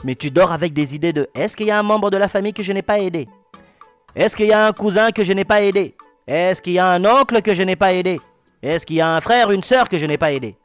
Mais 0.04 0.16
tu 0.16 0.30
dors 0.32 0.52
avec 0.52 0.74
des 0.74 0.96
idées 0.96 1.14
de 1.14 1.30
est-ce 1.34 1.56
qu'il 1.56 1.68
y 1.68 1.72
a 1.72 1.80
un 1.80 1.84
membre 1.84 2.12
de 2.12 2.18
la 2.18 2.28
famille 2.28 2.54
que 2.54 2.64
je 2.64 2.72
n'ai 2.72 2.84
pas 2.84 3.00
aidé? 3.00 3.28
Est-ce 4.16 4.36
qu'il 4.36 4.48
y 4.48 4.54
a 4.54 4.68
un 4.68 4.74
cousin 4.74 5.12
que 5.12 5.24
je 5.24 5.34
n'ai 5.34 5.46
pas 5.46 5.62
aidé? 5.62 5.96
Est-ce 6.28 6.62
qu'il 6.62 6.74
y 6.74 6.80
a 6.80 6.88
un 6.88 7.06
oncle 7.06 7.42
que 7.42 7.54
je 7.54 7.64
n'ai 7.64 7.76
pas 7.76 7.94
aidé? 7.94 8.20
Est-ce 8.62 8.86
qu'il 8.86 8.98
y 8.98 9.02
a 9.02 9.16
un 9.16 9.22
frère, 9.22 9.52
une 9.52 9.64
sœur 9.64 9.90
que 9.90 10.00
je 10.00 10.06
n'ai 10.06 10.18
pas 10.18 10.32
aidé? 10.32 10.58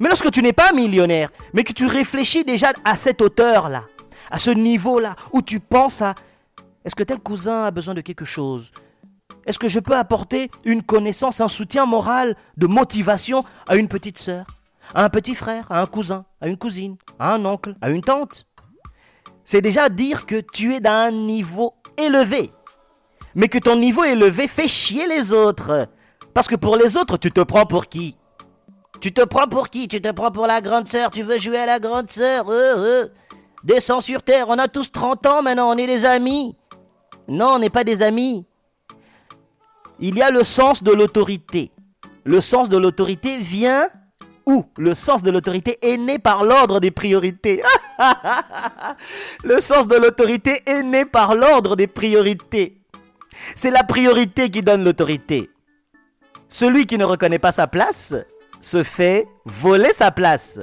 Mais 0.00 0.08
lorsque 0.08 0.30
tu 0.30 0.42
n'es 0.42 0.52
pas 0.52 0.72
millionnaire, 0.72 1.30
mais 1.52 1.64
que 1.64 1.72
tu 1.72 1.86
réfléchis 1.86 2.44
déjà 2.44 2.72
à 2.84 2.96
cette 2.96 3.20
hauteur-là, 3.20 3.84
à 4.30 4.38
ce 4.38 4.50
niveau-là, 4.50 5.16
où 5.32 5.42
tu 5.42 5.60
penses 5.60 6.02
à 6.02 6.14
est-ce 6.84 6.94
que 6.94 7.02
tel 7.02 7.18
cousin 7.18 7.64
a 7.64 7.70
besoin 7.70 7.94
de 7.94 8.00
quelque 8.00 8.24
chose? 8.24 8.70
Est-ce 9.44 9.58
que 9.58 9.68
je 9.68 9.80
peux 9.80 9.96
apporter 9.96 10.50
une 10.64 10.82
connaissance, 10.82 11.40
un 11.40 11.48
soutien 11.48 11.84
moral, 11.84 12.36
de 12.56 12.66
motivation 12.66 13.42
à 13.66 13.76
une 13.76 13.88
petite 13.88 14.18
sœur, 14.18 14.46
à 14.94 15.04
un 15.04 15.08
petit 15.08 15.34
frère, 15.34 15.66
à 15.70 15.80
un 15.80 15.86
cousin, 15.86 16.24
à 16.40 16.48
une 16.48 16.56
cousine, 16.56 16.96
à 17.18 17.34
un 17.34 17.44
oncle, 17.44 17.74
à 17.80 17.90
une 17.90 18.02
tante? 18.02 18.46
C'est 19.44 19.60
déjà 19.60 19.88
dire 19.88 20.26
que 20.26 20.40
tu 20.40 20.74
es 20.74 20.80
d'un 20.80 21.10
niveau 21.10 21.74
élevé, 21.96 22.52
mais 23.34 23.48
que 23.48 23.58
ton 23.58 23.76
niveau 23.76 24.04
élevé 24.04 24.46
fait 24.48 24.68
chier 24.68 25.06
les 25.06 25.32
autres. 25.32 25.88
Parce 26.38 26.46
que 26.46 26.54
pour 26.54 26.76
les 26.76 26.96
autres, 26.96 27.16
tu 27.16 27.32
te 27.32 27.40
prends 27.40 27.66
pour 27.66 27.88
qui? 27.88 28.16
Tu 29.00 29.12
te 29.12 29.24
prends 29.24 29.48
pour 29.48 29.70
qui? 29.70 29.88
Tu 29.88 30.00
te 30.00 30.12
prends 30.12 30.30
pour 30.30 30.46
la 30.46 30.60
grande 30.60 30.86
sœur? 30.86 31.10
Tu 31.10 31.24
veux 31.24 31.36
jouer 31.36 31.58
à 31.58 31.66
la 31.66 31.80
grande 31.80 32.12
sœur? 32.12 32.48
Euh, 32.48 32.76
euh. 32.78 33.08
Descends 33.64 34.00
sur 34.00 34.22
terre, 34.22 34.46
on 34.48 34.56
a 34.56 34.68
tous 34.68 34.92
30 34.92 35.26
ans 35.26 35.42
maintenant, 35.42 35.68
on 35.68 35.76
est 35.76 35.88
des 35.88 36.04
amis. 36.04 36.54
Non, 37.26 37.54
on 37.54 37.58
n'est 37.58 37.70
pas 37.70 37.82
des 37.82 38.02
amis. 38.02 38.44
Il 39.98 40.16
y 40.16 40.22
a 40.22 40.30
le 40.30 40.44
sens 40.44 40.84
de 40.84 40.92
l'autorité. 40.92 41.72
Le 42.22 42.40
sens 42.40 42.68
de 42.68 42.78
l'autorité 42.78 43.38
vient 43.38 43.88
où? 44.46 44.64
Le 44.76 44.94
sens 44.94 45.24
de 45.24 45.32
l'autorité 45.32 45.76
est 45.82 45.96
né 45.96 46.20
par 46.20 46.44
l'ordre 46.44 46.78
des 46.78 46.92
priorités. 46.92 47.64
le 49.42 49.60
sens 49.60 49.88
de 49.88 49.96
l'autorité 49.96 50.62
est 50.66 50.84
né 50.84 51.04
par 51.04 51.34
l'ordre 51.34 51.74
des 51.74 51.88
priorités. 51.88 52.80
C'est 53.56 53.72
la 53.72 53.82
priorité 53.82 54.50
qui 54.50 54.62
donne 54.62 54.84
l'autorité. 54.84 55.50
Celui 56.48 56.86
qui 56.86 56.98
ne 56.98 57.04
reconnaît 57.04 57.38
pas 57.38 57.52
sa 57.52 57.66
place 57.66 58.14
se 58.60 58.82
fait 58.82 59.28
voler 59.44 59.92
sa 59.92 60.10
place. 60.10 60.58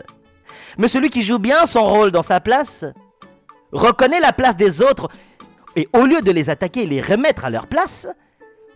Mais 0.77 0.87
celui 0.87 1.09
qui 1.09 1.23
joue 1.23 1.39
bien 1.39 1.65
son 1.65 1.83
rôle 1.83 2.11
dans 2.11 2.23
sa 2.23 2.39
place 2.39 2.85
reconnaît 3.71 4.19
la 4.19 4.33
place 4.33 4.57
des 4.57 4.81
autres 4.81 5.09
et 5.75 5.87
au 5.93 6.05
lieu 6.05 6.21
de 6.21 6.31
les 6.31 6.49
attaquer 6.49 6.83
et 6.83 6.87
les 6.87 7.01
remettre 7.01 7.45
à 7.45 7.49
leur 7.49 7.67
place, 7.67 8.07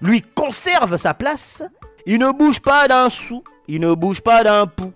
lui 0.02 0.22
conserve 0.22 0.98
sa 0.98 1.14
place, 1.14 1.64
il 2.06 2.20
ne 2.20 2.32
bouge 2.32 2.60
pas 2.60 2.88
d'un 2.88 3.10
sou, 3.10 3.44
il 3.68 3.82
ne 3.82 3.94
bouge 3.94 4.22
pas 4.22 4.44
d'un 4.44 4.68
pouls. 4.68 4.94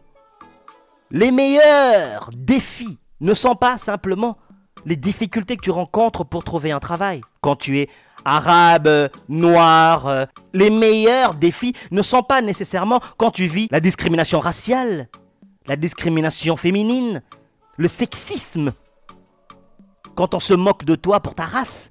Les 1.11 1.31
meilleurs 1.31 2.29
défis 2.35 2.99
ne 3.21 3.33
sont 3.33 3.55
pas 3.55 3.77
simplement 3.77 4.37
les 4.85 4.95
difficultés 4.95 5.55
que 5.55 5.61
tu 5.61 5.71
rencontres 5.71 6.25
pour 6.25 6.43
trouver 6.43 6.71
un 6.71 6.79
travail. 6.79 7.21
Quand 7.41 7.55
tu 7.55 7.79
es 7.79 7.89
arabe, 8.25 9.09
noir, 9.29 10.07
euh, 10.07 10.25
les 10.53 10.69
meilleurs 10.69 11.35
défis 11.35 11.73
ne 11.91 12.01
sont 12.01 12.23
pas 12.23 12.41
nécessairement 12.41 12.99
quand 13.17 13.31
tu 13.31 13.47
vis 13.47 13.67
la 13.71 13.79
discrimination 13.79 14.39
raciale, 14.39 15.09
la 15.67 15.75
discrimination 15.75 16.57
féminine, 16.57 17.21
le 17.77 17.87
sexisme. 17.87 18.73
Quand 20.15 20.33
on 20.33 20.39
se 20.39 20.53
moque 20.53 20.85
de 20.85 20.95
toi 20.95 21.19
pour 21.19 21.35
ta 21.35 21.45
race, 21.45 21.89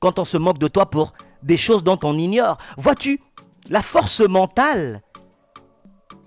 quand 0.00 0.18
on 0.18 0.24
se 0.24 0.36
moque 0.36 0.58
de 0.58 0.68
toi 0.68 0.90
pour 0.90 1.12
des 1.42 1.56
choses 1.56 1.84
dont 1.84 1.98
on 2.02 2.18
ignore. 2.18 2.58
Vois-tu, 2.76 3.20
la 3.68 3.82
force 3.82 4.20
mentale 4.20 5.02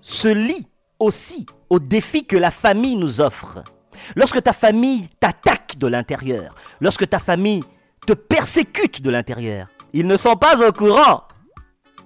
se 0.00 0.28
lie 0.28 0.66
aussi 0.98 1.46
aux 1.68 1.78
défis 1.78 2.26
que 2.26 2.36
la 2.36 2.50
famille 2.50 2.96
nous 2.96 3.20
offre. 3.20 3.62
Lorsque 4.16 4.42
ta 4.42 4.52
famille 4.52 5.08
t'attaque 5.20 5.76
de 5.78 5.86
l'intérieur, 5.86 6.54
lorsque 6.80 7.08
ta 7.08 7.18
famille 7.18 7.62
te 8.10 8.14
persécute 8.14 9.02
de 9.02 9.10
l'intérieur, 9.10 9.68
ils 9.92 10.04
ne 10.04 10.16
sont 10.16 10.34
pas 10.34 10.66
au 10.68 10.72
courant 10.72 11.22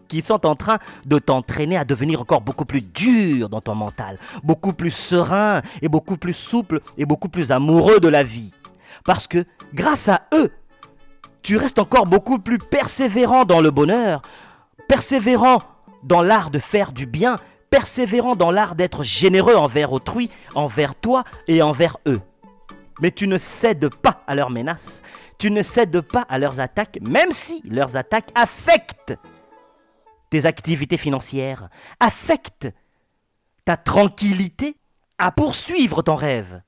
qu'ils 0.06 0.22
sont 0.22 0.44
en 0.44 0.54
train 0.54 0.78
de 1.06 1.18
t'entraîner 1.18 1.78
à 1.78 1.86
devenir 1.86 2.20
encore 2.20 2.42
beaucoup 2.42 2.66
plus 2.66 2.82
dur 2.82 3.48
dans 3.48 3.62
ton 3.62 3.74
mental, 3.74 4.18
beaucoup 4.42 4.74
plus 4.74 4.90
serein 4.90 5.62
et 5.80 5.88
beaucoup 5.88 6.18
plus 6.18 6.34
souple 6.34 6.82
et 6.98 7.06
beaucoup 7.06 7.30
plus 7.30 7.52
amoureux 7.52 8.00
de 8.00 8.08
la 8.08 8.22
vie. 8.22 8.52
Parce 9.06 9.26
que 9.26 9.46
grâce 9.72 10.10
à 10.10 10.26
eux, 10.34 10.52
tu 11.40 11.56
restes 11.56 11.78
encore 11.78 12.04
beaucoup 12.04 12.38
plus 12.38 12.58
persévérant 12.58 13.46
dans 13.46 13.62
le 13.62 13.70
bonheur, 13.70 14.20
persévérant 14.86 15.62
dans 16.02 16.20
l'art 16.20 16.50
de 16.50 16.58
faire 16.58 16.92
du 16.92 17.06
bien, 17.06 17.38
persévérant 17.70 18.36
dans 18.36 18.50
l'art 18.50 18.74
d'être 18.74 19.04
généreux 19.04 19.54
envers 19.54 19.90
autrui, 19.90 20.30
envers 20.54 20.96
toi 20.96 21.24
et 21.48 21.62
envers 21.62 21.96
eux. 22.06 22.20
Mais 23.00 23.10
tu 23.10 23.26
ne 23.26 23.38
cèdes 23.38 23.88
pas 23.88 24.22
à 24.26 24.34
leurs 24.34 24.50
menaces, 24.50 25.02
tu 25.38 25.50
ne 25.50 25.62
cèdes 25.62 26.00
pas 26.00 26.22
à 26.28 26.38
leurs 26.38 26.60
attaques, 26.60 26.98
même 27.00 27.32
si 27.32 27.62
leurs 27.64 27.96
attaques 27.96 28.30
affectent 28.34 29.14
tes 30.30 30.46
activités 30.46 30.96
financières, 30.96 31.68
affectent 32.00 32.72
ta 33.64 33.76
tranquillité 33.76 34.76
à 35.18 35.30
poursuivre 35.30 36.02
ton 36.02 36.14
rêve, 36.14 36.60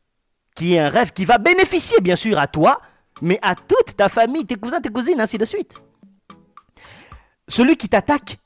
qui 0.54 0.74
est 0.74 0.78
un 0.78 0.88
rêve 0.88 1.12
qui 1.12 1.24
va 1.24 1.38
bénéficier 1.38 2.00
bien 2.00 2.16
sûr 2.16 2.38
à 2.38 2.46
toi, 2.46 2.80
mais 3.22 3.38
à 3.42 3.54
toute 3.54 3.96
ta 3.96 4.08
famille, 4.08 4.46
tes 4.46 4.56
cousins, 4.56 4.80
tes 4.80 4.88
cousines, 4.88 5.20
ainsi 5.20 5.38
de 5.38 5.44
suite. 5.44 5.82
Celui 7.48 7.76
qui 7.76 7.88
t'attaque 7.88 8.38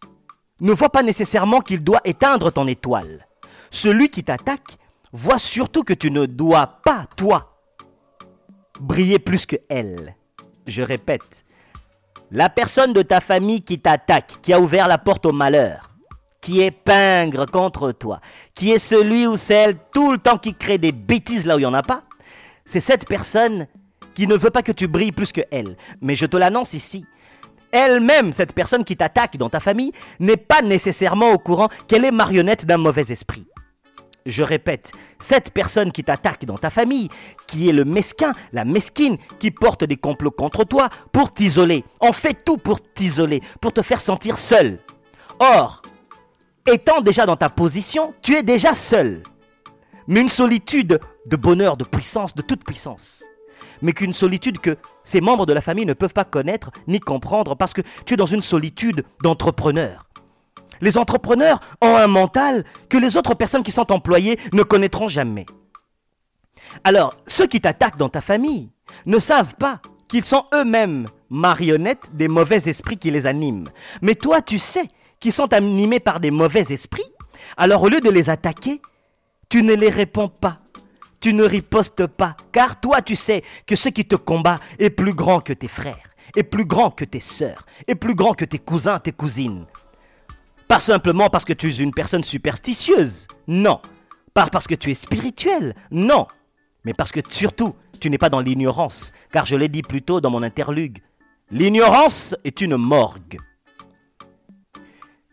ne 0.60 0.72
voit 0.72 0.90
pas 0.90 1.02
nécessairement 1.02 1.60
qu'il 1.60 1.82
doit 1.82 2.00
éteindre 2.04 2.52
ton 2.52 2.66
étoile. 2.66 3.26
Celui 3.70 4.10
qui 4.10 4.24
t'attaque 4.24 4.78
voit 5.12 5.38
surtout 5.38 5.84
que 5.84 5.94
tu 5.94 6.10
ne 6.10 6.26
dois 6.26 6.80
pas, 6.84 7.06
toi, 7.16 7.49
briller 8.80 9.18
plus 9.18 9.46
que 9.46 9.56
elle. 9.68 10.16
Je 10.66 10.82
répète, 10.82 11.44
la 12.30 12.48
personne 12.48 12.92
de 12.92 13.02
ta 13.02 13.20
famille 13.20 13.62
qui 13.62 13.78
t'attaque, 13.78 14.38
qui 14.42 14.52
a 14.52 14.60
ouvert 14.60 14.88
la 14.88 14.98
porte 14.98 15.26
au 15.26 15.32
malheur, 15.32 15.90
qui 16.40 16.62
est 16.62 16.70
pingre 16.70 17.46
contre 17.46 17.92
toi, 17.92 18.20
qui 18.54 18.70
est 18.70 18.78
celui 18.78 19.26
ou 19.26 19.36
celle 19.36 19.76
tout 19.92 20.12
le 20.12 20.18
temps 20.18 20.38
qui 20.38 20.54
crée 20.54 20.78
des 20.78 20.92
bêtises 20.92 21.46
là 21.46 21.56
où 21.56 21.58
il 21.58 21.62
n'y 21.62 21.66
en 21.66 21.74
a 21.74 21.82
pas, 21.82 22.02
c'est 22.64 22.80
cette 22.80 23.06
personne 23.06 23.66
qui 24.14 24.26
ne 24.26 24.36
veut 24.36 24.50
pas 24.50 24.62
que 24.62 24.72
tu 24.72 24.86
brilles 24.86 25.12
plus 25.12 25.32
que 25.32 25.42
elle. 25.50 25.76
Mais 26.00 26.14
je 26.14 26.26
te 26.26 26.36
l'annonce 26.36 26.72
ici, 26.72 27.04
elle-même, 27.72 28.32
cette 28.32 28.52
personne 28.52 28.84
qui 28.84 28.96
t'attaque 28.96 29.36
dans 29.36 29.50
ta 29.50 29.60
famille, 29.60 29.92
n'est 30.18 30.36
pas 30.36 30.62
nécessairement 30.62 31.30
au 31.32 31.38
courant 31.38 31.68
qu'elle 31.86 32.04
est 32.04 32.10
marionnette 32.10 32.64
d'un 32.64 32.78
mauvais 32.78 33.10
esprit. 33.10 33.46
Je 34.26 34.42
répète, 34.42 34.92
cette 35.18 35.52
personne 35.52 35.92
qui 35.92 36.04
t'attaque 36.04 36.44
dans 36.44 36.58
ta 36.58 36.70
famille, 36.70 37.08
qui 37.46 37.68
est 37.68 37.72
le 37.72 37.84
mesquin, 37.84 38.32
la 38.52 38.64
mesquine, 38.64 39.16
qui 39.38 39.50
porte 39.50 39.84
des 39.84 39.96
complots 39.96 40.30
contre 40.30 40.64
toi 40.64 40.88
pour 41.12 41.32
t'isoler, 41.32 41.84
en 42.00 42.12
fait 42.12 42.44
tout 42.44 42.58
pour 42.58 42.80
t'isoler, 42.82 43.40
pour 43.60 43.72
te 43.72 43.82
faire 43.82 44.00
sentir 44.00 44.38
seul. 44.38 44.78
Or, 45.38 45.82
étant 46.70 47.00
déjà 47.00 47.24
dans 47.24 47.36
ta 47.36 47.48
position, 47.48 48.14
tu 48.22 48.34
es 48.34 48.42
déjà 48.42 48.74
seul. 48.74 49.22
Mais 50.06 50.20
une 50.20 50.28
solitude 50.28 51.00
de 51.26 51.36
bonheur, 51.36 51.76
de 51.76 51.84
puissance, 51.84 52.34
de 52.34 52.42
toute 52.42 52.64
puissance 52.64 53.24
mais 53.82 53.92
qu'une 53.92 54.12
solitude 54.12 54.58
que 54.58 54.76
ces 55.04 55.20
membres 55.20 55.46
de 55.46 55.52
la 55.52 55.60
famille 55.60 55.86
ne 55.86 55.94
peuvent 55.94 56.12
pas 56.12 56.24
connaître 56.24 56.70
ni 56.86 57.00
comprendre 57.00 57.56
parce 57.56 57.72
que 57.72 57.82
tu 58.04 58.14
es 58.14 58.16
dans 58.16 58.26
une 58.26 58.42
solitude 58.42 59.04
d'entrepreneur. 59.22 60.09
Les 60.80 60.98
entrepreneurs 60.98 61.60
ont 61.80 61.96
un 61.96 62.06
mental 62.06 62.64
que 62.88 62.96
les 62.96 63.16
autres 63.16 63.34
personnes 63.34 63.62
qui 63.62 63.72
sont 63.72 63.92
employées 63.92 64.38
ne 64.52 64.62
connaîtront 64.62 65.08
jamais. 65.08 65.46
Alors, 66.84 67.16
ceux 67.26 67.46
qui 67.46 67.60
t'attaquent 67.60 67.98
dans 67.98 68.08
ta 68.08 68.20
famille 68.20 68.70
ne 69.06 69.18
savent 69.18 69.54
pas 69.56 69.80
qu'ils 70.08 70.24
sont 70.24 70.44
eux-mêmes 70.54 71.06
marionnettes 71.28 72.14
des 72.14 72.28
mauvais 72.28 72.68
esprits 72.68 72.96
qui 72.96 73.10
les 73.10 73.26
animent. 73.26 73.68
Mais 74.02 74.14
toi, 74.14 74.42
tu 74.42 74.58
sais 74.58 74.88
qu'ils 75.18 75.32
sont 75.32 75.52
animés 75.52 76.00
par 76.00 76.20
des 76.20 76.30
mauvais 76.30 76.64
esprits. 76.70 77.12
Alors, 77.56 77.82
au 77.82 77.88
lieu 77.88 78.00
de 78.00 78.10
les 78.10 78.30
attaquer, 78.30 78.80
tu 79.48 79.62
ne 79.62 79.74
les 79.74 79.90
réponds 79.90 80.28
pas 80.28 80.60
tu 81.20 81.34
ne 81.34 81.44
ripostes 81.44 82.06
pas, 82.06 82.36
car 82.50 82.80
toi 82.80 83.02
tu 83.02 83.14
sais 83.14 83.42
que 83.66 83.76
ce 83.76 83.88
qui 83.90 84.06
te 84.06 84.16
combat 84.16 84.58
est 84.78 84.90
plus 84.90 85.12
grand 85.12 85.40
que 85.40 85.52
tes 85.52 85.68
frères, 85.68 86.10
est 86.34 86.42
plus 86.42 86.64
grand 86.64 86.90
que 86.90 87.04
tes 87.04 87.20
sœurs, 87.20 87.66
est 87.86 87.94
plus 87.94 88.14
grand 88.14 88.32
que 88.32 88.46
tes 88.46 88.58
cousins, 88.58 88.98
tes 88.98 89.12
cousines. 89.12 89.66
Pas 90.70 90.78
simplement 90.78 91.28
parce 91.30 91.44
que 91.44 91.52
tu 91.52 91.68
es 91.68 91.76
une 91.78 91.92
personne 91.92 92.22
superstitieuse, 92.22 93.26
non. 93.48 93.80
Pas 94.32 94.46
parce 94.46 94.68
que 94.68 94.76
tu 94.76 94.92
es 94.92 94.94
spirituel, 94.94 95.74
non. 95.90 96.28
Mais 96.84 96.94
parce 96.94 97.10
que 97.10 97.18
surtout, 97.28 97.74
tu 98.00 98.08
n'es 98.08 98.18
pas 98.18 98.28
dans 98.28 98.38
l'ignorance, 98.38 99.12
car 99.32 99.46
je 99.46 99.56
l'ai 99.56 99.66
dit 99.66 99.82
plus 99.82 100.00
tôt 100.00 100.20
dans 100.20 100.30
mon 100.30 100.44
interlude. 100.44 101.00
L'ignorance 101.50 102.36
est 102.44 102.60
une 102.60 102.76
morgue. 102.76 103.38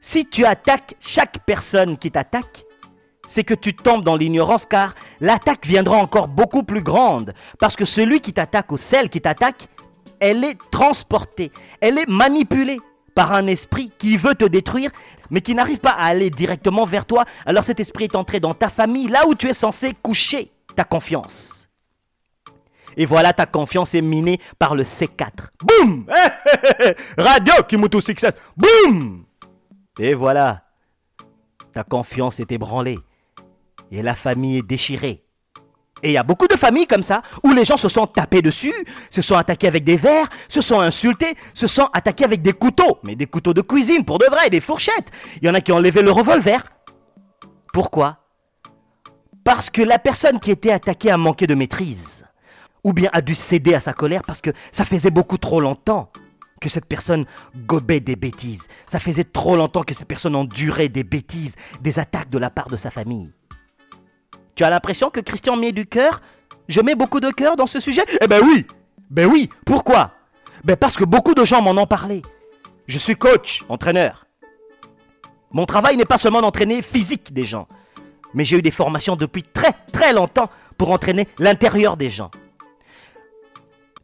Si 0.02 0.26
tu 0.26 0.44
attaques 0.44 0.96
chaque 1.00 1.46
personne 1.46 2.00
qui 2.00 2.10
t'attaque, 2.10 2.66
c'est 3.28 3.44
que 3.44 3.54
tu 3.54 3.76
tombes 3.76 4.04
dans 4.04 4.16
l'ignorance 4.16 4.66
car 4.66 4.96
l'attaque 5.20 5.68
viendra 5.68 5.98
encore 5.98 6.30
beaucoup 6.30 6.64
plus 6.64 6.82
grande. 6.82 7.36
Parce 7.60 7.76
que 7.76 7.86
celui 7.86 8.22
qui 8.22 8.34
t'attaque 8.34 8.72
ou 8.72 8.78
celle 8.78 9.12
qui 9.12 9.22
t'attaque, 9.22 9.68
elle 10.20 10.44
est 10.44 10.58
transportée, 10.72 11.52
elle 11.80 12.00
est 12.00 12.10
manipulée 12.10 12.80
par 13.18 13.34
un 13.34 13.48
esprit 13.48 13.92
qui 13.98 14.16
veut 14.16 14.36
te 14.36 14.46
détruire, 14.46 14.92
mais 15.32 15.42
qui 15.42 15.56
n'arrive 15.56 15.80
pas 15.80 15.90
à 15.90 16.06
aller 16.06 16.30
directement 16.30 16.86
vers 16.86 17.04
toi. 17.04 17.26
Alors 17.48 17.64
cet 17.64 17.80
esprit 17.80 18.04
est 18.04 18.16
entré 18.16 18.40
dans 18.40 18.54
ta 18.54 18.70
famille, 18.70 19.08
là 19.08 19.26
où 19.28 19.34
tu 19.34 19.50
es 19.50 19.56
censé 19.56 19.96
coucher 20.04 20.52
ta 20.76 20.84
confiance. 20.84 21.68
Et 22.96 23.08
voilà, 23.08 23.34
ta 23.34 23.48
confiance 23.48 23.96
est 23.96 24.02
minée 24.02 24.40
par 24.60 24.76
le 24.76 24.84
C4. 24.84 25.48
Boum 25.64 26.06
Radio 27.18 27.56
Kimutu 27.68 28.02
Success. 28.02 28.36
Boum 28.56 29.26
Et 29.98 30.14
voilà, 30.14 30.66
ta 31.74 31.84
confiance 31.84 32.40
est 32.40 32.52
ébranlée 32.52 33.00
et 33.90 34.04
la 34.04 34.14
famille 34.14 34.60
est 34.60 34.68
déchirée. 34.68 35.24
Et 36.04 36.10
il 36.10 36.14
y 36.14 36.18
a 36.18 36.24
beaucoup 36.24 36.48
de 36.48 36.56
familles 36.56 36.88
comme 36.88 37.04
ça, 37.04 37.24
où 37.44 37.52
les 37.52 37.66
gens 37.66 37.78
se 37.78 37.90
sont 37.90 38.08
tapés 38.08 38.42
dessus, 38.42 38.74
se 39.10 39.22
sont 39.22 39.36
attaqués 39.36 39.68
avec 39.68 39.84
des 39.84 39.98
verres, 39.98 40.28
se 40.48 40.62
sont 40.62 40.80
insultés, 40.80 41.36
se 41.54 41.68
sont 41.68 41.90
attaqués 41.94 42.24
avec 42.24 42.42
des 42.42 42.54
couteaux, 42.54 43.00
mais 43.04 43.16
des 43.16 43.26
couteaux 43.26 43.54
de 43.54 43.62
cuisine 43.62 44.06
pour 44.06 44.20
de 44.20 44.26
vrai, 44.26 44.50
des 44.50 44.62
fourchettes. 44.62 45.12
Il 45.42 45.48
y 45.48 45.50
en 45.50 45.54
a 45.54 45.62
qui 45.62 45.72
ont 45.72 45.80
levé 45.80 46.02
le 46.02 46.12
revolver. 46.12 46.64
Pourquoi? 47.74 48.18
Parce 49.44 49.70
que 49.70 49.82
la 49.82 49.98
personne 49.98 50.40
qui 50.40 50.52
était 50.52 50.72
attaquée 50.72 51.10
a 51.10 51.18
manqué 51.18 51.48
de 51.48 51.56
maîtrise, 51.56 52.26
ou 52.84 52.94
bien 52.94 53.10
a 53.14 53.22
dû 53.22 53.34
céder 53.34 53.74
à 53.74 53.80
sa 53.80 53.94
colère 53.94 54.22
parce 54.26 54.42
que 54.42 54.52
ça 54.72 54.86
faisait 54.86 55.12
beaucoup 55.12 55.38
trop 55.38 55.60
longtemps 55.60 56.12
que 56.60 56.70
cette 56.70 56.86
personne 56.86 57.26
gobait 57.56 58.00
des 58.00 58.16
bêtises. 58.16 58.68
Ça 58.88 59.00
faisait 59.00 59.24
trop 59.24 59.56
longtemps 59.56 59.84
que 59.84 59.94
cette 59.94 60.08
personne 60.08 60.36
endurait 60.36 60.90
des 60.90 61.04
bêtises, 61.04 61.56
des 61.82 62.00
attaques 62.00 62.30
de 62.30 62.38
la 62.38 62.50
part 62.50 62.70
de 62.70 62.78
sa 62.78 62.90
famille. 62.90 63.32
Tu 64.58 64.64
as 64.64 64.72
l'impression 64.72 65.12
que 65.12 65.20
Christian 65.20 65.56
met 65.56 65.72
du 65.72 65.86
cœur 65.86 66.20
Je 66.68 66.82
mets 66.82 66.96
beaucoup 66.96 67.20
de 67.20 67.30
cœur 67.30 67.56
dans 67.56 67.68
ce 67.68 67.80
sujet? 67.80 68.04
Eh 68.20 68.28
ben 68.28 68.42
oui 68.44 68.66
Ben 69.12 69.28
oui 69.28 69.50
Pourquoi? 69.64 70.16
Ben 70.64 70.76
parce 70.76 70.98
que 70.98 71.04
beaucoup 71.06 71.36
de 71.36 71.46
gens 71.46 71.62
m'en 71.62 71.80
ont 71.80 71.86
parlé. 71.86 72.24
Je 72.88 72.98
suis 72.98 73.16
coach, 73.16 73.64
entraîneur. 73.70 74.26
Mon 75.52 75.68
travail 75.68 75.96
n'est 75.96 76.06
pas 76.06 76.18
seulement 76.18 76.42
d'entraîner 76.42 76.82
physique 76.82 77.34
des 77.34 77.46
gens, 77.46 77.68
mais 78.34 78.44
j'ai 78.46 78.58
eu 78.58 78.64
des 78.64 78.72
formations 78.72 79.16
depuis 79.16 79.44
très 79.44 79.74
très 79.94 80.12
longtemps 80.12 80.50
pour 80.76 80.90
entraîner 80.90 81.28
l'intérieur 81.38 81.96
des 81.96 82.10
gens. 82.10 82.32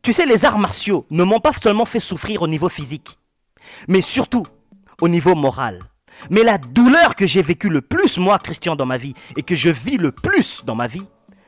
Tu 0.04 0.14
sais, 0.14 0.28
les 0.28 0.46
arts 0.46 0.60
martiaux 0.60 1.08
ne 1.10 1.24
m'ont 1.24 1.40
pas 1.40 1.54
seulement 1.54 1.86
fait 1.86 2.00
souffrir 2.00 2.44
au 2.44 2.48
niveau 2.48 2.70
physique, 2.70 3.18
mais 3.88 4.02
surtout 4.02 4.46
au 5.02 5.08
niveau 5.08 5.34
moral. 5.34 5.80
Mais 6.30 6.44
la 6.44 6.58
douleur 6.58 7.16
que 7.16 7.26
j'ai 7.26 7.42
vécue 7.42 7.70
le 7.70 7.82
plus, 7.82 8.18
moi, 8.18 8.40
Christian, 8.40 8.76
dans 8.76 8.86
ma 8.86 8.98
vie, 8.98 9.14
et 9.38 9.44
que 9.44 9.56
je 9.56 9.70
vis 9.70 9.98
le 9.98 10.12
plus 10.12 10.64
dans 10.66 10.76
ma 10.76 10.88
vie, 10.88 11.06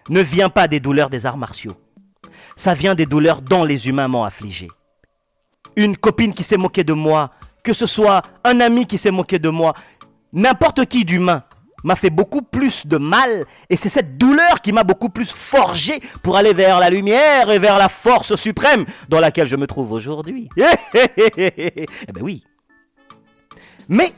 ne 0.10 0.22
vient 0.22 0.50
pas 0.50 0.68
des 0.68 0.80
douleurs 0.80 1.10
des 1.10 1.26
arts 1.26 1.38
martiaux. 1.38 1.76
Ça 2.56 2.74
vient 2.74 2.96
des 2.96 3.06
douleurs 3.06 3.42
dont 3.42 3.64
les 3.64 3.88
humains 3.88 4.08
m'ont 4.08 4.24
affligé. 4.24 4.70
Une 5.76 5.98
copine 5.98 6.34
qui 6.34 6.44
s'est 6.44 6.58
moquée 6.58 6.84
de 6.84 6.94
moi, 6.94 7.32
que 7.64 7.74
ce 7.74 7.86
soit 7.86 8.22
un 8.44 8.60
ami 8.60 8.86
qui 8.86 8.98
s'est 8.98 9.12
moqué 9.12 9.40
de 9.40 9.50
moi, 9.50 9.74
n'importe 10.32 10.86
qui 10.86 11.04
d'humain 11.04 11.44
m'a 11.84 11.96
fait 11.96 12.10
beaucoup 12.10 12.42
plus 12.42 12.88
de 12.88 12.98
mal 12.98 13.46
et 13.70 13.78
c'est 13.78 13.90
cette 13.90 14.18
douleur 14.18 14.62
qui 14.62 14.72
m'a 14.72 14.84
beaucoup 14.84 15.10
plus 15.10 15.30
forgé 15.32 16.00
pour 16.24 16.36
aller 16.36 16.52
vers 16.52 16.80
la 16.80 16.90
lumière 16.90 17.52
et 17.52 17.60
vers 17.60 17.78
la 17.78 17.90
force 17.90 18.36
suprême 18.36 18.86
dans 19.08 19.20
laquelle 19.20 19.48
je 19.48 19.56
me 19.56 19.68
trouve 19.68 19.92
aujourd'hui. 19.92 20.50
eh 20.58 21.86
ben 22.12 22.22
oui. 22.22 22.44
Mais 23.88 24.14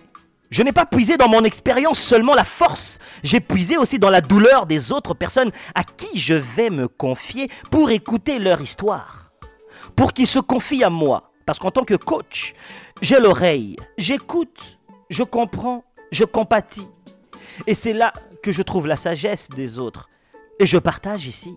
je 0.49 0.63
n'ai 0.63 0.71
pas 0.71 0.85
puisé 0.85 1.17
dans 1.17 1.27
mon 1.27 1.43
expérience 1.43 1.99
seulement 1.99 2.33
la 2.33 2.45
force, 2.45 2.99
j'ai 3.23 3.39
puisé 3.39 3.77
aussi 3.77 3.99
dans 3.99 4.09
la 4.09 4.21
douleur 4.21 4.65
des 4.65 4.91
autres 4.91 5.13
personnes 5.13 5.51
à 5.75 5.83
qui 5.83 6.17
je 6.17 6.33
vais 6.33 6.69
me 6.69 6.87
confier 6.87 7.49
pour 7.69 7.89
écouter 7.89 8.39
leur 8.39 8.61
histoire, 8.61 9.31
pour 9.95 10.13
qu'ils 10.13 10.27
se 10.27 10.39
confient 10.39 10.83
à 10.83 10.89
moi. 10.89 11.31
Parce 11.45 11.59
qu'en 11.59 11.71
tant 11.71 11.85
que 11.85 11.95
coach, 11.95 12.55
j'ai 13.01 13.19
l'oreille, 13.19 13.77
j'écoute, 13.97 14.79
je 15.09 15.23
comprends, 15.23 15.85
je 16.11 16.25
compatis. 16.25 16.87
Et 17.65 17.73
c'est 17.73 17.93
là 17.93 18.13
que 18.43 18.51
je 18.51 18.61
trouve 18.61 18.87
la 18.87 18.97
sagesse 18.97 19.49
des 19.49 19.79
autres. 19.79 20.09
Et 20.59 20.65
je 20.65 20.77
partage 20.77 21.27
ici. 21.27 21.55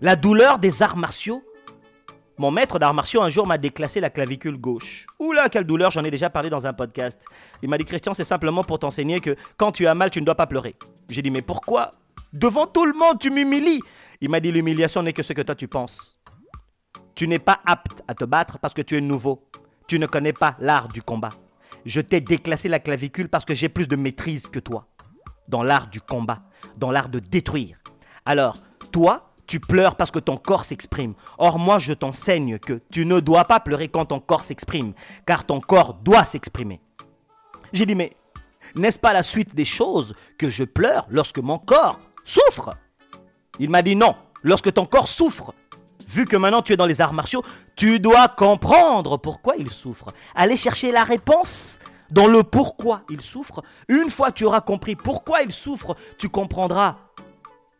La 0.00 0.16
douleur 0.16 0.58
des 0.58 0.82
arts 0.82 0.96
martiaux. 0.96 1.42
Mon 2.36 2.50
maître 2.50 2.78
d'arts 2.78 2.94
martiaux 2.94 3.22
un 3.22 3.28
jour 3.28 3.46
m'a 3.46 3.58
déclassé 3.58 4.00
la 4.00 4.10
clavicule 4.10 4.56
gauche. 4.56 5.06
Oula, 5.20 5.48
quelle 5.48 5.64
douleur, 5.64 5.90
j'en 5.90 6.02
ai 6.02 6.10
déjà 6.10 6.30
parlé 6.30 6.50
dans 6.50 6.66
un 6.66 6.72
podcast. 6.72 7.24
Il 7.62 7.68
m'a 7.68 7.78
dit 7.78 7.84
Christian, 7.84 8.12
c'est 8.12 8.24
simplement 8.24 8.64
pour 8.64 8.78
t'enseigner 8.78 9.20
que 9.20 9.36
quand 9.56 9.72
tu 9.72 9.86
as 9.86 9.94
mal, 9.94 10.10
tu 10.10 10.20
ne 10.20 10.26
dois 10.26 10.34
pas 10.34 10.46
pleurer. 10.46 10.74
J'ai 11.08 11.22
dit 11.22 11.30
mais 11.30 11.42
pourquoi? 11.42 11.94
Devant 12.32 12.66
tout 12.66 12.86
le 12.86 12.92
monde, 12.92 13.18
tu 13.20 13.30
m'humilies. 13.30 13.80
Il 14.20 14.30
m'a 14.30 14.40
dit 14.40 14.50
l'humiliation 14.50 15.02
n'est 15.02 15.12
que 15.12 15.22
ce 15.22 15.32
que 15.32 15.42
toi 15.42 15.54
tu 15.54 15.68
penses. 15.68 16.18
Tu 17.14 17.28
n'es 17.28 17.38
pas 17.38 17.60
apte 17.64 18.02
à 18.08 18.14
te 18.14 18.24
battre 18.24 18.58
parce 18.58 18.74
que 18.74 18.82
tu 18.82 18.96
es 18.96 19.00
nouveau. 19.00 19.48
Tu 19.86 19.98
ne 19.98 20.06
connais 20.06 20.32
pas 20.32 20.56
l'art 20.58 20.88
du 20.88 21.02
combat. 21.02 21.30
Je 21.84 22.00
t'ai 22.00 22.20
déclassé 22.20 22.68
la 22.68 22.80
clavicule 22.80 23.28
parce 23.28 23.44
que 23.44 23.54
j'ai 23.54 23.68
plus 23.68 23.86
de 23.86 23.96
maîtrise 23.96 24.46
que 24.46 24.58
toi 24.58 24.88
dans 25.48 25.62
l'art 25.62 25.88
du 25.88 26.00
combat, 26.00 26.42
dans 26.76 26.90
l'art 26.90 27.08
de 27.08 27.18
détruire. 27.18 27.78
Alors, 28.24 28.56
toi, 28.92 29.33
tu 29.46 29.60
pleures 29.60 29.96
parce 29.96 30.10
que 30.10 30.18
ton 30.18 30.36
corps 30.36 30.64
s'exprime. 30.64 31.14
Or, 31.38 31.58
moi, 31.58 31.78
je 31.78 31.92
t'enseigne 31.92 32.58
que 32.58 32.80
tu 32.90 33.06
ne 33.06 33.20
dois 33.20 33.44
pas 33.44 33.60
pleurer 33.60 33.88
quand 33.88 34.06
ton 34.06 34.20
corps 34.20 34.44
s'exprime, 34.44 34.92
car 35.26 35.44
ton 35.44 35.60
corps 35.60 35.94
doit 35.94 36.24
s'exprimer. 36.24 36.80
J'ai 37.72 37.86
dit, 37.86 37.94
mais 37.94 38.16
n'est-ce 38.74 38.98
pas 38.98 39.12
la 39.12 39.22
suite 39.22 39.54
des 39.54 39.64
choses 39.64 40.14
que 40.38 40.50
je 40.50 40.64
pleure 40.64 41.06
lorsque 41.10 41.38
mon 41.38 41.58
corps 41.58 42.00
souffre? 42.24 42.70
Il 43.58 43.70
m'a 43.70 43.82
dit 43.82 43.96
non, 43.96 44.16
lorsque 44.42 44.72
ton 44.72 44.86
corps 44.86 45.08
souffre, 45.08 45.54
Vu 46.08 46.26
que 46.26 46.36
maintenant 46.36 46.62
tu 46.62 46.72
es 46.72 46.76
dans 46.76 46.86
les 46.86 47.00
arts 47.00 47.12
martiaux, 47.12 47.42
tu 47.76 47.98
dois 47.98 48.28
comprendre 48.28 49.16
pourquoi 49.16 49.56
il 49.56 49.70
souffre. 49.70 50.12
Aller 50.34 50.56
chercher 50.56 50.92
la 50.92 51.04
réponse 51.04 51.78
dans 52.10 52.26
le 52.26 52.42
pourquoi 52.42 53.02
il 53.10 53.20
souffre. 53.20 53.62
Une 53.88 54.10
fois 54.10 54.30
que 54.30 54.34
tu 54.34 54.44
auras 54.44 54.60
compris 54.60 54.96
pourquoi 54.96 55.42
il 55.42 55.52
souffre, 55.52 55.96
tu 56.18 56.28
comprendras 56.28 56.98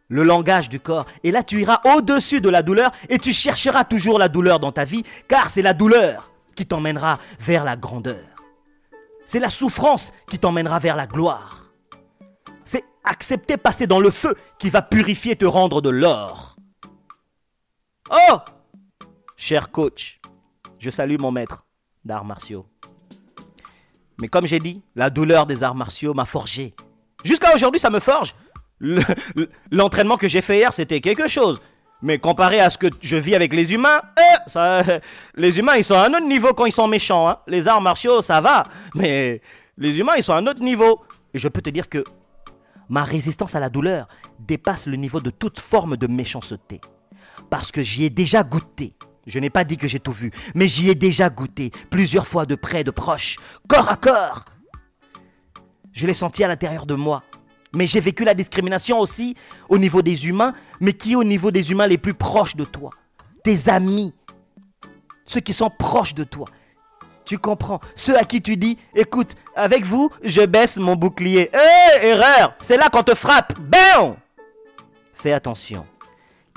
le 0.08 0.22
langage 0.22 0.68
du 0.68 0.80
corps. 0.80 1.06
Et 1.22 1.30
là, 1.30 1.42
tu 1.42 1.60
iras 1.60 1.80
au-dessus 1.96 2.40
de 2.40 2.48
la 2.48 2.62
douleur 2.62 2.90
et 3.08 3.18
tu 3.18 3.32
chercheras 3.32 3.84
toujours 3.84 4.18
la 4.18 4.28
douleur 4.28 4.60
dans 4.60 4.72
ta 4.72 4.84
vie, 4.84 5.04
car 5.28 5.50
c'est 5.50 5.62
la 5.62 5.74
douleur 5.74 6.30
qui 6.54 6.66
t'emmènera 6.66 7.18
vers 7.40 7.64
la 7.64 7.76
grandeur. 7.76 8.24
C'est 9.26 9.38
la 9.38 9.50
souffrance 9.50 10.12
qui 10.28 10.38
t'emmènera 10.38 10.78
vers 10.78 10.96
la 10.96 11.06
gloire. 11.06 11.64
C'est 12.64 12.84
accepter 13.04 13.56
passer 13.56 13.86
dans 13.86 14.00
le 14.00 14.10
feu 14.10 14.36
qui 14.58 14.70
va 14.70 14.82
purifier 14.82 15.32
et 15.32 15.36
te 15.36 15.44
rendre 15.44 15.80
de 15.80 15.90
l'or. 15.90 16.56
Oh 18.10 18.38
Cher 19.36 19.70
coach, 19.70 20.20
je 20.78 20.90
salue 20.90 21.18
mon 21.18 21.32
maître 21.32 21.64
d'arts 22.04 22.24
martiaux. 22.24 22.66
Mais 24.20 24.28
comme 24.28 24.46
j'ai 24.46 24.60
dit, 24.60 24.82
la 24.94 25.10
douleur 25.10 25.46
des 25.46 25.62
arts 25.62 25.74
martiaux 25.74 26.14
m'a 26.14 26.24
forgé. 26.24 26.74
Jusqu'à 27.24 27.54
aujourd'hui, 27.54 27.80
ça 27.80 27.90
me 27.90 28.00
forge. 28.00 28.34
L'entraînement 29.70 30.16
que 30.16 30.28
j'ai 30.28 30.40
fait 30.40 30.58
hier, 30.58 30.72
c'était 30.72 31.00
quelque 31.00 31.28
chose. 31.28 31.60
Mais 32.02 32.18
comparé 32.18 32.60
à 32.60 32.68
ce 32.68 32.76
que 32.76 32.88
je 33.00 33.16
vis 33.16 33.34
avec 33.34 33.54
les 33.54 33.72
humains, 33.72 34.02
eh, 34.18 34.50
ça, 34.50 34.82
les 35.37 35.58
humains, 35.58 35.76
ils 35.76 35.84
sont 35.84 35.94
à 35.94 36.06
un 36.06 36.12
autre 36.12 36.26
niveau 36.26 36.52
quand 36.52 36.66
ils 36.66 36.72
sont 36.72 36.88
méchants. 36.88 37.28
Hein. 37.28 37.38
Les 37.46 37.66
arts 37.66 37.80
martiaux, 37.80 38.20
ça 38.20 38.40
va. 38.40 38.64
Mais 38.94 39.40
les 39.78 39.98
humains, 39.98 40.14
ils 40.16 40.24
sont 40.24 40.34
à 40.34 40.38
un 40.38 40.46
autre 40.46 40.62
niveau. 40.62 41.02
Et 41.32 41.38
je 41.38 41.48
peux 41.48 41.62
te 41.62 41.70
dire 41.70 41.88
que 41.88 42.04
ma 42.88 43.04
résistance 43.04 43.54
à 43.54 43.60
la 43.60 43.70
douleur 43.70 44.08
dépasse 44.38 44.87
le 44.87 44.96
niveau 44.96 45.20
de 45.20 45.30
toute 45.30 45.60
forme 45.60 45.96
de 45.96 46.06
méchanceté 46.06 46.80
parce 47.50 47.72
que 47.72 47.82
j'y 47.82 48.04
ai 48.04 48.10
déjà 48.10 48.42
goûté. 48.42 48.94
Je 49.26 49.38
n'ai 49.38 49.50
pas 49.50 49.64
dit 49.64 49.76
que 49.76 49.88
j'ai 49.88 50.00
tout 50.00 50.12
vu, 50.12 50.30
mais 50.54 50.68
j'y 50.68 50.90
ai 50.90 50.94
déjà 50.94 51.30
goûté, 51.30 51.70
plusieurs 51.90 52.26
fois 52.26 52.44
de 52.44 52.54
près, 52.54 52.84
de 52.84 52.90
proche, 52.90 53.37
corps 53.68 53.88
à 53.88 53.96
corps. 53.96 54.44
Je 55.92 56.06
l'ai 56.06 56.14
senti 56.14 56.44
à 56.44 56.48
l'intérieur 56.48 56.84
de 56.84 56.94
moi. 56.94 57.22
Mais 57.74 57.87
j'ai 57.87 58.00
vécu 58.00 58.24
la 58.24 58.34
discrimination 58.34 58.98
aussi 59.00 59.37
au 59.68 59.78
niveau 59.78 60.00
des 60.00 60.28
humains, 60.28 60.54
mais 60.80 60.92
qui 60.92 61.16
au 61.16 61.24
niveau 61.24 61.50
des 61.50 61.70
humains 61.70 61.87
les 61.87 61.98
plus 61.98 62.14
proches 62.14 62.56
de 62.56 62.64
toi? 62.64 62.90
Tes 63.42 63.68
amis, 63.68 64.14
ceux 65.24 65.40
qui 65.40 65.52
sont 65.52 65.70
proches 65.70 66.14
de 66.14 66.24
toi. 66.24 66.46
Tu 67.24 67.38
comprends? 67.38 67.80
Ceux 67.96 68.16
à 68.18 68.24
qui 68.24 68.42
tu 68.42 68.56
dis, 68.56 68.78
écoute, 68.94 69.34
avec 69.56 69.84
vous, 69.84 70.10
je 70.22 70.42
baisse 70.42 70.76
mon 70.76 70.94
bouclier. 70.94 71.50
Hé, 71.52 72.06
erreur 72.06 72.54
C'est 72.60 72.76
là 72.76 72.88
qu'on 72.90 73.02
te 73.02 73.14
frappe. 73.14 73.58
Bam 73.58 74.16
Fais 75.14 75.32
attention. 75.32 75.87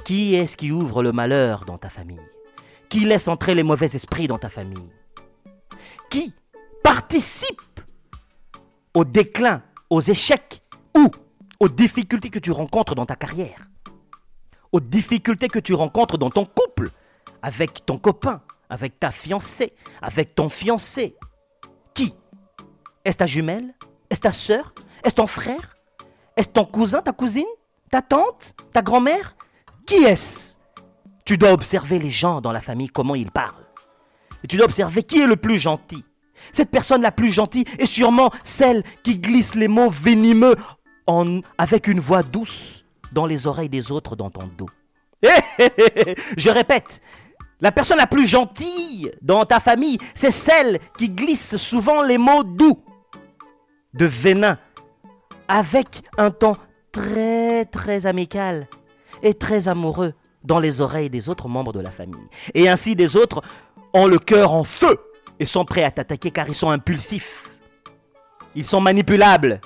Qui 0.04 0.36
est-ce 0.36 0.58
qui 0.58 0.72
ouvre 0.72 1.04
le 1.04 1.12
malheur 1.12 1.64
dans 1.66 1.78
ta 1.78 1.90
famille? 1.90 2.20
Qui 2.90 3.02
laisse 3.02 3.28
entrer 3.28 3.56
les 3.56 3.64
mauvais 3.64 3.88
esprits 3.88 4.28
dans 4.28 4.38
ta 4.38 4.50
famille? 4.50 4.90
Qui 6.10 6.34
participe 6.84 7.82
au 8.94 9.06
déclin, 9.06 9.62
aux 9.90 10.02
échecs 10.02 10.62
ou 10.98 11.12
aux 11.60 11.70
difficultés 11.70 12.30
que 12.30 12.40
tu 12.40 12.52
rencontres 12.52 12.96
dans 12.96 13.06
ta 13.06 13.16
carrière 13.16 13.68
Aux 14.72 14.80
difficultés 14.80 15.48
que 15.48 15.60
tu 15.60 15.74
rencontres 15.74 16.18
dans 16.18 16.30
ton 16.30 16.46
couple, 16.46 16.90
avec 17.42 17.86
ton 17.86 17.98
copain, 17.98 18.42
avec 18.70 19.00
ta 19.00 19.12
fiancée, 19.12 19.74
avec 20.02 20.36
ton 20.36 20.50
fiancé. 20.50 21.16
Qui? 21.94 22.14
Est-ce 23.06 23.18
ta 23.18 23.26
jumelle? 23.26 23.74
Est-ce 24.10 24.22
ta 24.22 24.32
soeur 24.32 24.74
Est-ce 25.04 25.16
ton 25.16 25.28
frère? 25.28 25.78
Est-ce 26.36 26.50
ton 26.50 26.66
cousin, 26.66 27.02
ta 27.02 27.14
cousine 27.14 27.46
Ta 27.90 28.02
tante 28.02 28.56
Ta 28.72 28.82
grand-mère? 28.82 29.36
Qui 29.86 29.96
est-ce? 29.96 30.58
Tu 31.26 31.38
dois 31.38 31.52
observer 31.52 32.00
les 32.00 32.12
gens 32.12 32.42
dans 32.42 32.52
la 32.52 32.62
famille, 32.62 32.90
comment 32.90 33.16
ils 33.16 33.32
parlent. 33.32 33.66
Tu 34.48 34.58
dois 34.58 34.66
observer 34.66 35.04
qui 35.04 35.20
est 35.20 35.28
le 35.28 35.36
plus 35.36 35.58
gentil. 35.58 36.06
Cette 36.54 36.70
personne 36.70 37.02
la 37.02 37.12
plus 37.12 37.32
gentille 37.32 37.66
est 37.80 37.86
sûrement 37.86 38.32
celle 38.44 38.84
qui 39.04 39.20
glisse 39.20 39.56
les 39.56 39.68
mots 39.68 39.90
venimeux 39.90 40.56
en, 41.08 41.42
avec 41.58 41.88
une 41.88 42.00
voix 42.00 42.24
douce 42.24 42.86
dans 43.12 43.26
les 43.26 43.48
oreilles 43.48 43.70
des 43.70 43.92
autres 43.92 44.16
dans 44.16 44.30
ton 44.30 44.50
dos. 44.58 44.70
Je 46.38 46.50
répète, 46.50 47.02
la 47.60 47.72
personne 47.72 47.98
la 47.98 48.08
plus 48.08 48.28
gentille 48.28 49.12
dans 49.22 49.46
ta 49.46 49.60
famille, 49.60 49.98
c'est 50.14 50.32
celle 50.32 50.80
qui 50.98 51.10
glisse 51.10 51.58
souvent 51.58 52.04
les 52.04 52.18
mots 52.18 52.44
doux, 52.44 52.84
de 53.94 54.06
venin, 54.06 54.60
avec 55.48 56.04
un 56.18 56.30
ton 56.30 56.56
très 56.92 57.66
très 57.66 58.06
amical 58.06 58.68
est 59.24 59.40
très 59.40 59.68
amoureux 59.68 60.14
dans 60.44 60.60
les 60.60 60.82
oreilles 60.82 61.10
des 61.10 61.30
autres 61.30 61.48
membres 61.48 61.74
de 61.74 61.80
la 61.80 61.92
famille. 61.92 62.28
Et 62.54 62.70
ainsi 62.70 62.96
des 62.96 63.16
autres 63.16 63.42
ont 63.94 64.08
le 64.08 64.20
cœur 64.20 64.54
en 64.54 64.64
feu 64.64 65.00
et 65.40 65.46
sont 65.46 65.66
prêts 65.66 65.84
à 65.84 65.92
t'attaquer 65.92 66.32
car 66.32 66.48
ils 66.48 66.56
sont 66.56 66.70
impulsifs. 66.70 67.58
Ils 68.56 68.66
sont 68.66 68.82
manipulables. 68.82 69.62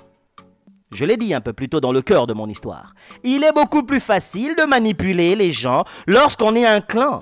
Je 0.93 1.05
l'ai 1.05 1.15
dit 1.15 1.33
un 1.33 1.39
peu 1.39 1.53
plus 1.53 1.69
tôt 1.69 1.79
dans 1.79 1.93
le 1.93 2.01
cœur 2.01 2.27
de 2.27 2.33
mon 2.33 2.49
histoire. 2.49 2.93
Il 3.23 3.45
est 3.45 3.53
beaucoup 3.53 3.83
plus 3.83 4.01
facile 4.01 4.55
de 4.57 4.63
manipuler 4.63 5.35
les 5.35 5.53
gens 5.53 5.85
lorsqu'on 6.05 6.53
est 6.55 6.65
un 6.65 6.81
clan. 6.81 7.19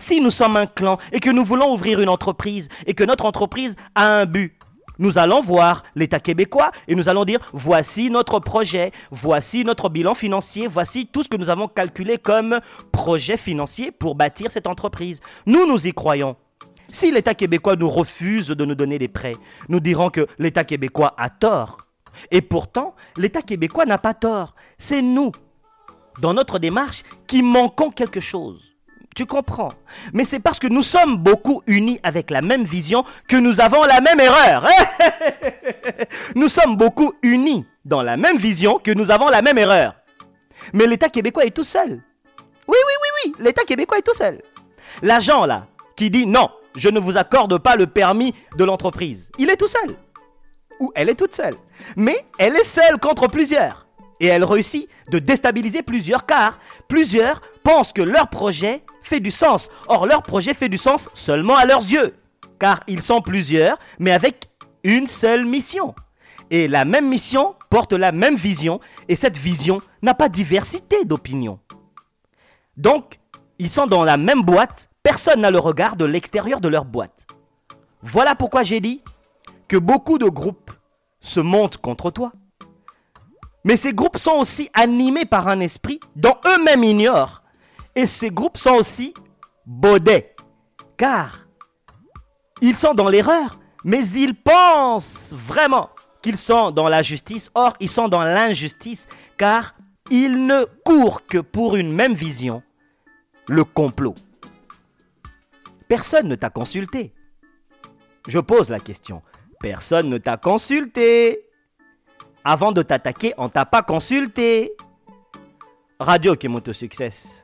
Si 0.00 0.20
nous 0.20 0.30
sommes 0.30 0.56
un 0.56 0.66
clan 0.66 0.98
et 1.12 1.20
que 1.20 1.30
nous 1.30 1.44
voulons 1.44 1.72
ouvrir 1.72 2.00
une 2.00 2.08
entreprise 2.08 2.68
et 2.86 2.94
que 2.94 3.04
notre 3.04 3.24
entreprise 3.24 3.76
a 3.94 4.06
un 4.08 4.26
but, 4.26 4.58
nous 4.98 5.18
allons 5.18 5.40
voir 5.40 5.84
l'État 5.94 6.18
québécois 6.18 6.72
et 6.88 6.96
nous 6.96 7.08
allons 7.08 7.24
dire 7.24 7.38
voici 7.52 8.10
notre 8.10 8.40
projet, 8.40 8.90
voici 9.12 9.64
notre 9.64 9.88
bilan 9.88 10.14
financier, 10.14 10.66
voici 10.66 11.06
tout 11.06 11.22
ce 11.22 11.28
que 11.28 11.36
nous 11.36 11.50
avons 11.50 11.68
calculé 11.68 12.18
comme 12.18 12.60
projet 12.90 13.36
financier 13.36 13.92
pour 13.92 14.16
bâtir 14.16 14.50
cette 14.50 14.66
entreprise. 14.66 15.20
Nous, 15.46 15.66
nous 15.66 15.86
y 15.86 15.92
croyons. 15.92 16.34
Si 16.88 17.12
l'État 17.12 17.34
québécois 17.34 17.76
nous 17.76 17.90
refuse 17.90 18.48
de 18.48 18.64
nous 18.64 18.74
donner 18.74 18.98
des 18.98 19.08
prêts, 19.08 19.36
nous 19.68 19.80
dirons 19.80 20.10
que 20.10 20.26
l'État 20.38 20.64
québécois 20.64 21.14
a 21.16 21.30
tort. 21.30 21.83
Et 22.30 22.40
pourtant, 22.40 22.94
l'État 23.16 23.42
québécois 23.42 23.86
n'a 23.86 23.98
pas 23.98 24.14
tort. 24.14 24.54
C'est 24.78 25.02
nous, 25.02 25.32
dans 26.20 26.34
notre 26.34 26.58
démarche, 26.58 27.02
qui 27.26 27.42
manquons 27.42 27.90
quelque 27.90 28.20
chose. 28.20 28.74
Tu 29.14 29.26
comprends 29.26 29.72
Mais 30.12 30.24
c'est 30.24 30.40
parce 30.40 30.58
que 30.58 30.66
nous 30.66 30.82
sommes 30.82 31.16
beaucoup 31.18 31.62
unis 31.66 32.00
avec 32.02 32.30
la 32.30 32.42
même 32.42 32.64
vision 32.64 33.04
que 33.28 33.36
nous 33.36 33.60
avons 33.60 33.84
la 33.84 34.00
même 34.00 34.18
erreur. 34.18 34.66
nous 36.34 36.48
sommes 36.48 36.76
beaucoup 36.76 37.12
unis 37.22 37.64
dans 37.84 38.02
la 38.02 38.16
même 38.16 38.38
vision 38.38 38.78
que 38.78 38.90
nous 38.90 39.10
avons 39.10 39.28
la 39.28 39.40
même 39.40 39.58
erreur. 39.58 39.94
Mais 40.72 40.86
l'État 40.86 41.08
québécois 41.08 41.44
est 41.44 41.50
tout 41.54 41.64
seul. 41.64 42.02
Oui, 42.66 42.76
oui, 42.86 42.92
oui, 43.02 43.08
oui, 43.24 43.32
l'État 43.38 43.64
québécois 43.64 43.98
est 43.98 44.02
tout 44.02 44.14
seul. 44.14 44.40
L'agent 45.02 45.46
là, 45.46 45.66
qui 45.96 46.10
dit 46.10 46.26
non, 46.26 46.48
je 46.74 46.88
ne 46.88 46.98
vous 46.98 47.16
accorde 47.16 47.58
pas 47.58 47.76
le 47.76 47.86
permis 47.86 48.34
de 48.56 48.64
l'entreprise, 48.64 49.30
il 49.38 49.50
est 49.50 49.56
tout 49.56 49.68
seul. 49.68 49.94
Ou 50.80 50.92
elle 50.94 51.08
est 51.08 51.14
toute 51.14 51.34
seule. 51.34 51.56
Mais 51.96 52.24
elle 52.38 52.56
est 52.56 52.64
seule 52.64 52.98
contre 53.00 53.28
plusieurs. 53.28 53.86
Et 54.20 54.26
elle 54.26 54.44
réussit 54.44 54.88
de 55.10 55.18
déstabiliser 55.18 55.82
plusieurs 55.82 56.26
car 56.26 56.58
plusieurs 56.88 57.40
pensent 57.62 57.92
que 57.92 58.02
leur 58.02 58.28
projet 58.28 58.82
fait 59.02 59.20
du 59.20 59.30
sens. 59.30 59.68
Or, 59.88 60.06
leur 60.06 60.22
projet 60.22 60.54
fait 60.54 60.68
du 60.68 60.78
sens 60.78 61.08
seulement 61.14 61.56
à 61.56 61.64
leurs 61.64 61.82
yeux. 61.82 62.14
Car 62.58 62.80
ils 62.86 63.02
sont 63.02 63.20
plusieurs, 63.20 63.78
mais 63.98 64.12
avec 64.12 64.48
une 64.84 65.06
seule 65.06 65.44
mission. 65.44 65.94
Et 66.50 66.68
la 66.68 66.84
même 66.84 67.08
mission 67.08 67.54
porte 67.70 67.92
la 67.92 68.12
même 68.12 68.36
vision, 68.36 68.80
et 69.08 69.16
cette 69.16 69.36
vision 69.36 69.80
n'a 70.02 70.14
pas 70.14 70.28
diversité 70.28 71.04
d'opinions. 71.04 71.58
Donc, 72.76 73.18
ils 73.58 73.70
sont 73.70 73.86
dans 73.86 74.04
la 74.04 74.16
même 74.16 74.42
boîte, 74.42 74.90
personne 75.02 75.40
n'a 75.40 75.50
le 75.50 75.58
regard 75.58 75.96
de 75.96 76.04
l'extérieur 76.04 76.60
de 76.60 76.68
leur 76.68 76.84
boîte. 76.84 77.26
Voilà 78.02 78.34
pourquoi 78.34 78.62
j'ai 78.62 78.80
dit 78.80 79.02
que 79.68 79.76
beaucoup 79.76 80.18
de 80.18 80.28
groupes 80.28 80.70
se 81.20 81.40
montent 81.40 81.78
contre 81.78 82.10
toi. 82.10 82.32
Mais 83.64 83.76
ces 83.76 83.94
groupes 83.94 84.18
sont 84.18 84.38
aussi 84.38 84.68
animés 84.74 85.24
par 85.24 85.48
un 85.48 85.60
esprit 85.60 85.98
dont 86.16 86.36
eux-mêmes 86.46 86.84
ignorent. 86.84 87.42
Et 87.94 88.06
ces 88.06 88.30
groupes 88.30 88.58
sont 88.58 88.74
aussi 88.74 89.14
baudets. 89.64 90.34
Car 90.96 91.46
ils 92.60 92.78
sont 92.78 92.94
dans 92.94 93.08
l'erreur, 93.08 93.58
mais 93.84 94.06
ils 94.06 94.34
pensent 94.34 95.34
vraiment 95.34 95.90
qu'ils 96.22 96.38
sont 96.38 96.70
dans 96.70 96.88
la 96.88 97.02
justice. 97.02 97.50
Or, 97.54 97.74
ils 97.80 97.90
sont 97.90 98.08
dans 98.08 98.22
l'injustice, 98.22 99.08
car 99.36 99.74
ils 100.10 100.46
ne 100.46 100.64
courent 100.84 101.26
que 101.26 101.38
pour 101.38 101.76
une 101.76 101.92
même 101.92 102.14
vision, 102.14 102.62
le 103.48 103.64
complot. 103.64 104.14
Personne 105.88 106.28
ne 106.28 106.34
t'a 106.34 106.50
consulté. 106.50 107.12
Je 108.26 108.38
pose 108.38 108.70
la 108.70 108.80
question. 108.80 109.22
Personne 109.64 110.10
ne 110.10 110.18
t'a 110.18 110.36
consulté. 110.36 111.48
Avant 112.44 112.70
de 112.70 112.82
t'attaquer, 112.82 113.32
on 113.38 113.48
t'a 113.48 113.64
pas 113.64 113.80
consulté. 113.80 114.76
Radio 115.98 116.36
Kemoto 116.36 116.74
Success. 116.74 117.42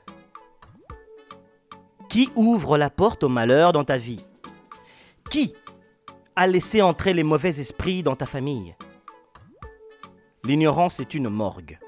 Qui 2.10 2.28
ouvre 2.36 2.76
la 2.76 2.90
porte 2.90 3.24
au 3.24 3.30
malheur 3.30 3.72
dans 3.72 3.84
ta 3.84 3.96
vie? 3.96 4.22
Qui 5.30 5.54
a 6.36 6.46
laissé 6.46 6.82
entrer 6.82 7.14
les 7.14 7.22
mauvais 7.22 7.58
esprits 7.58 8.02
dans 8.02 8.16
ta 8.16 8.26
famille? 8.26 8.76
L'ignorance 10.44 11.00
est 11.00 11.14
une 11.14 11.30
morgue. 11.30 11.78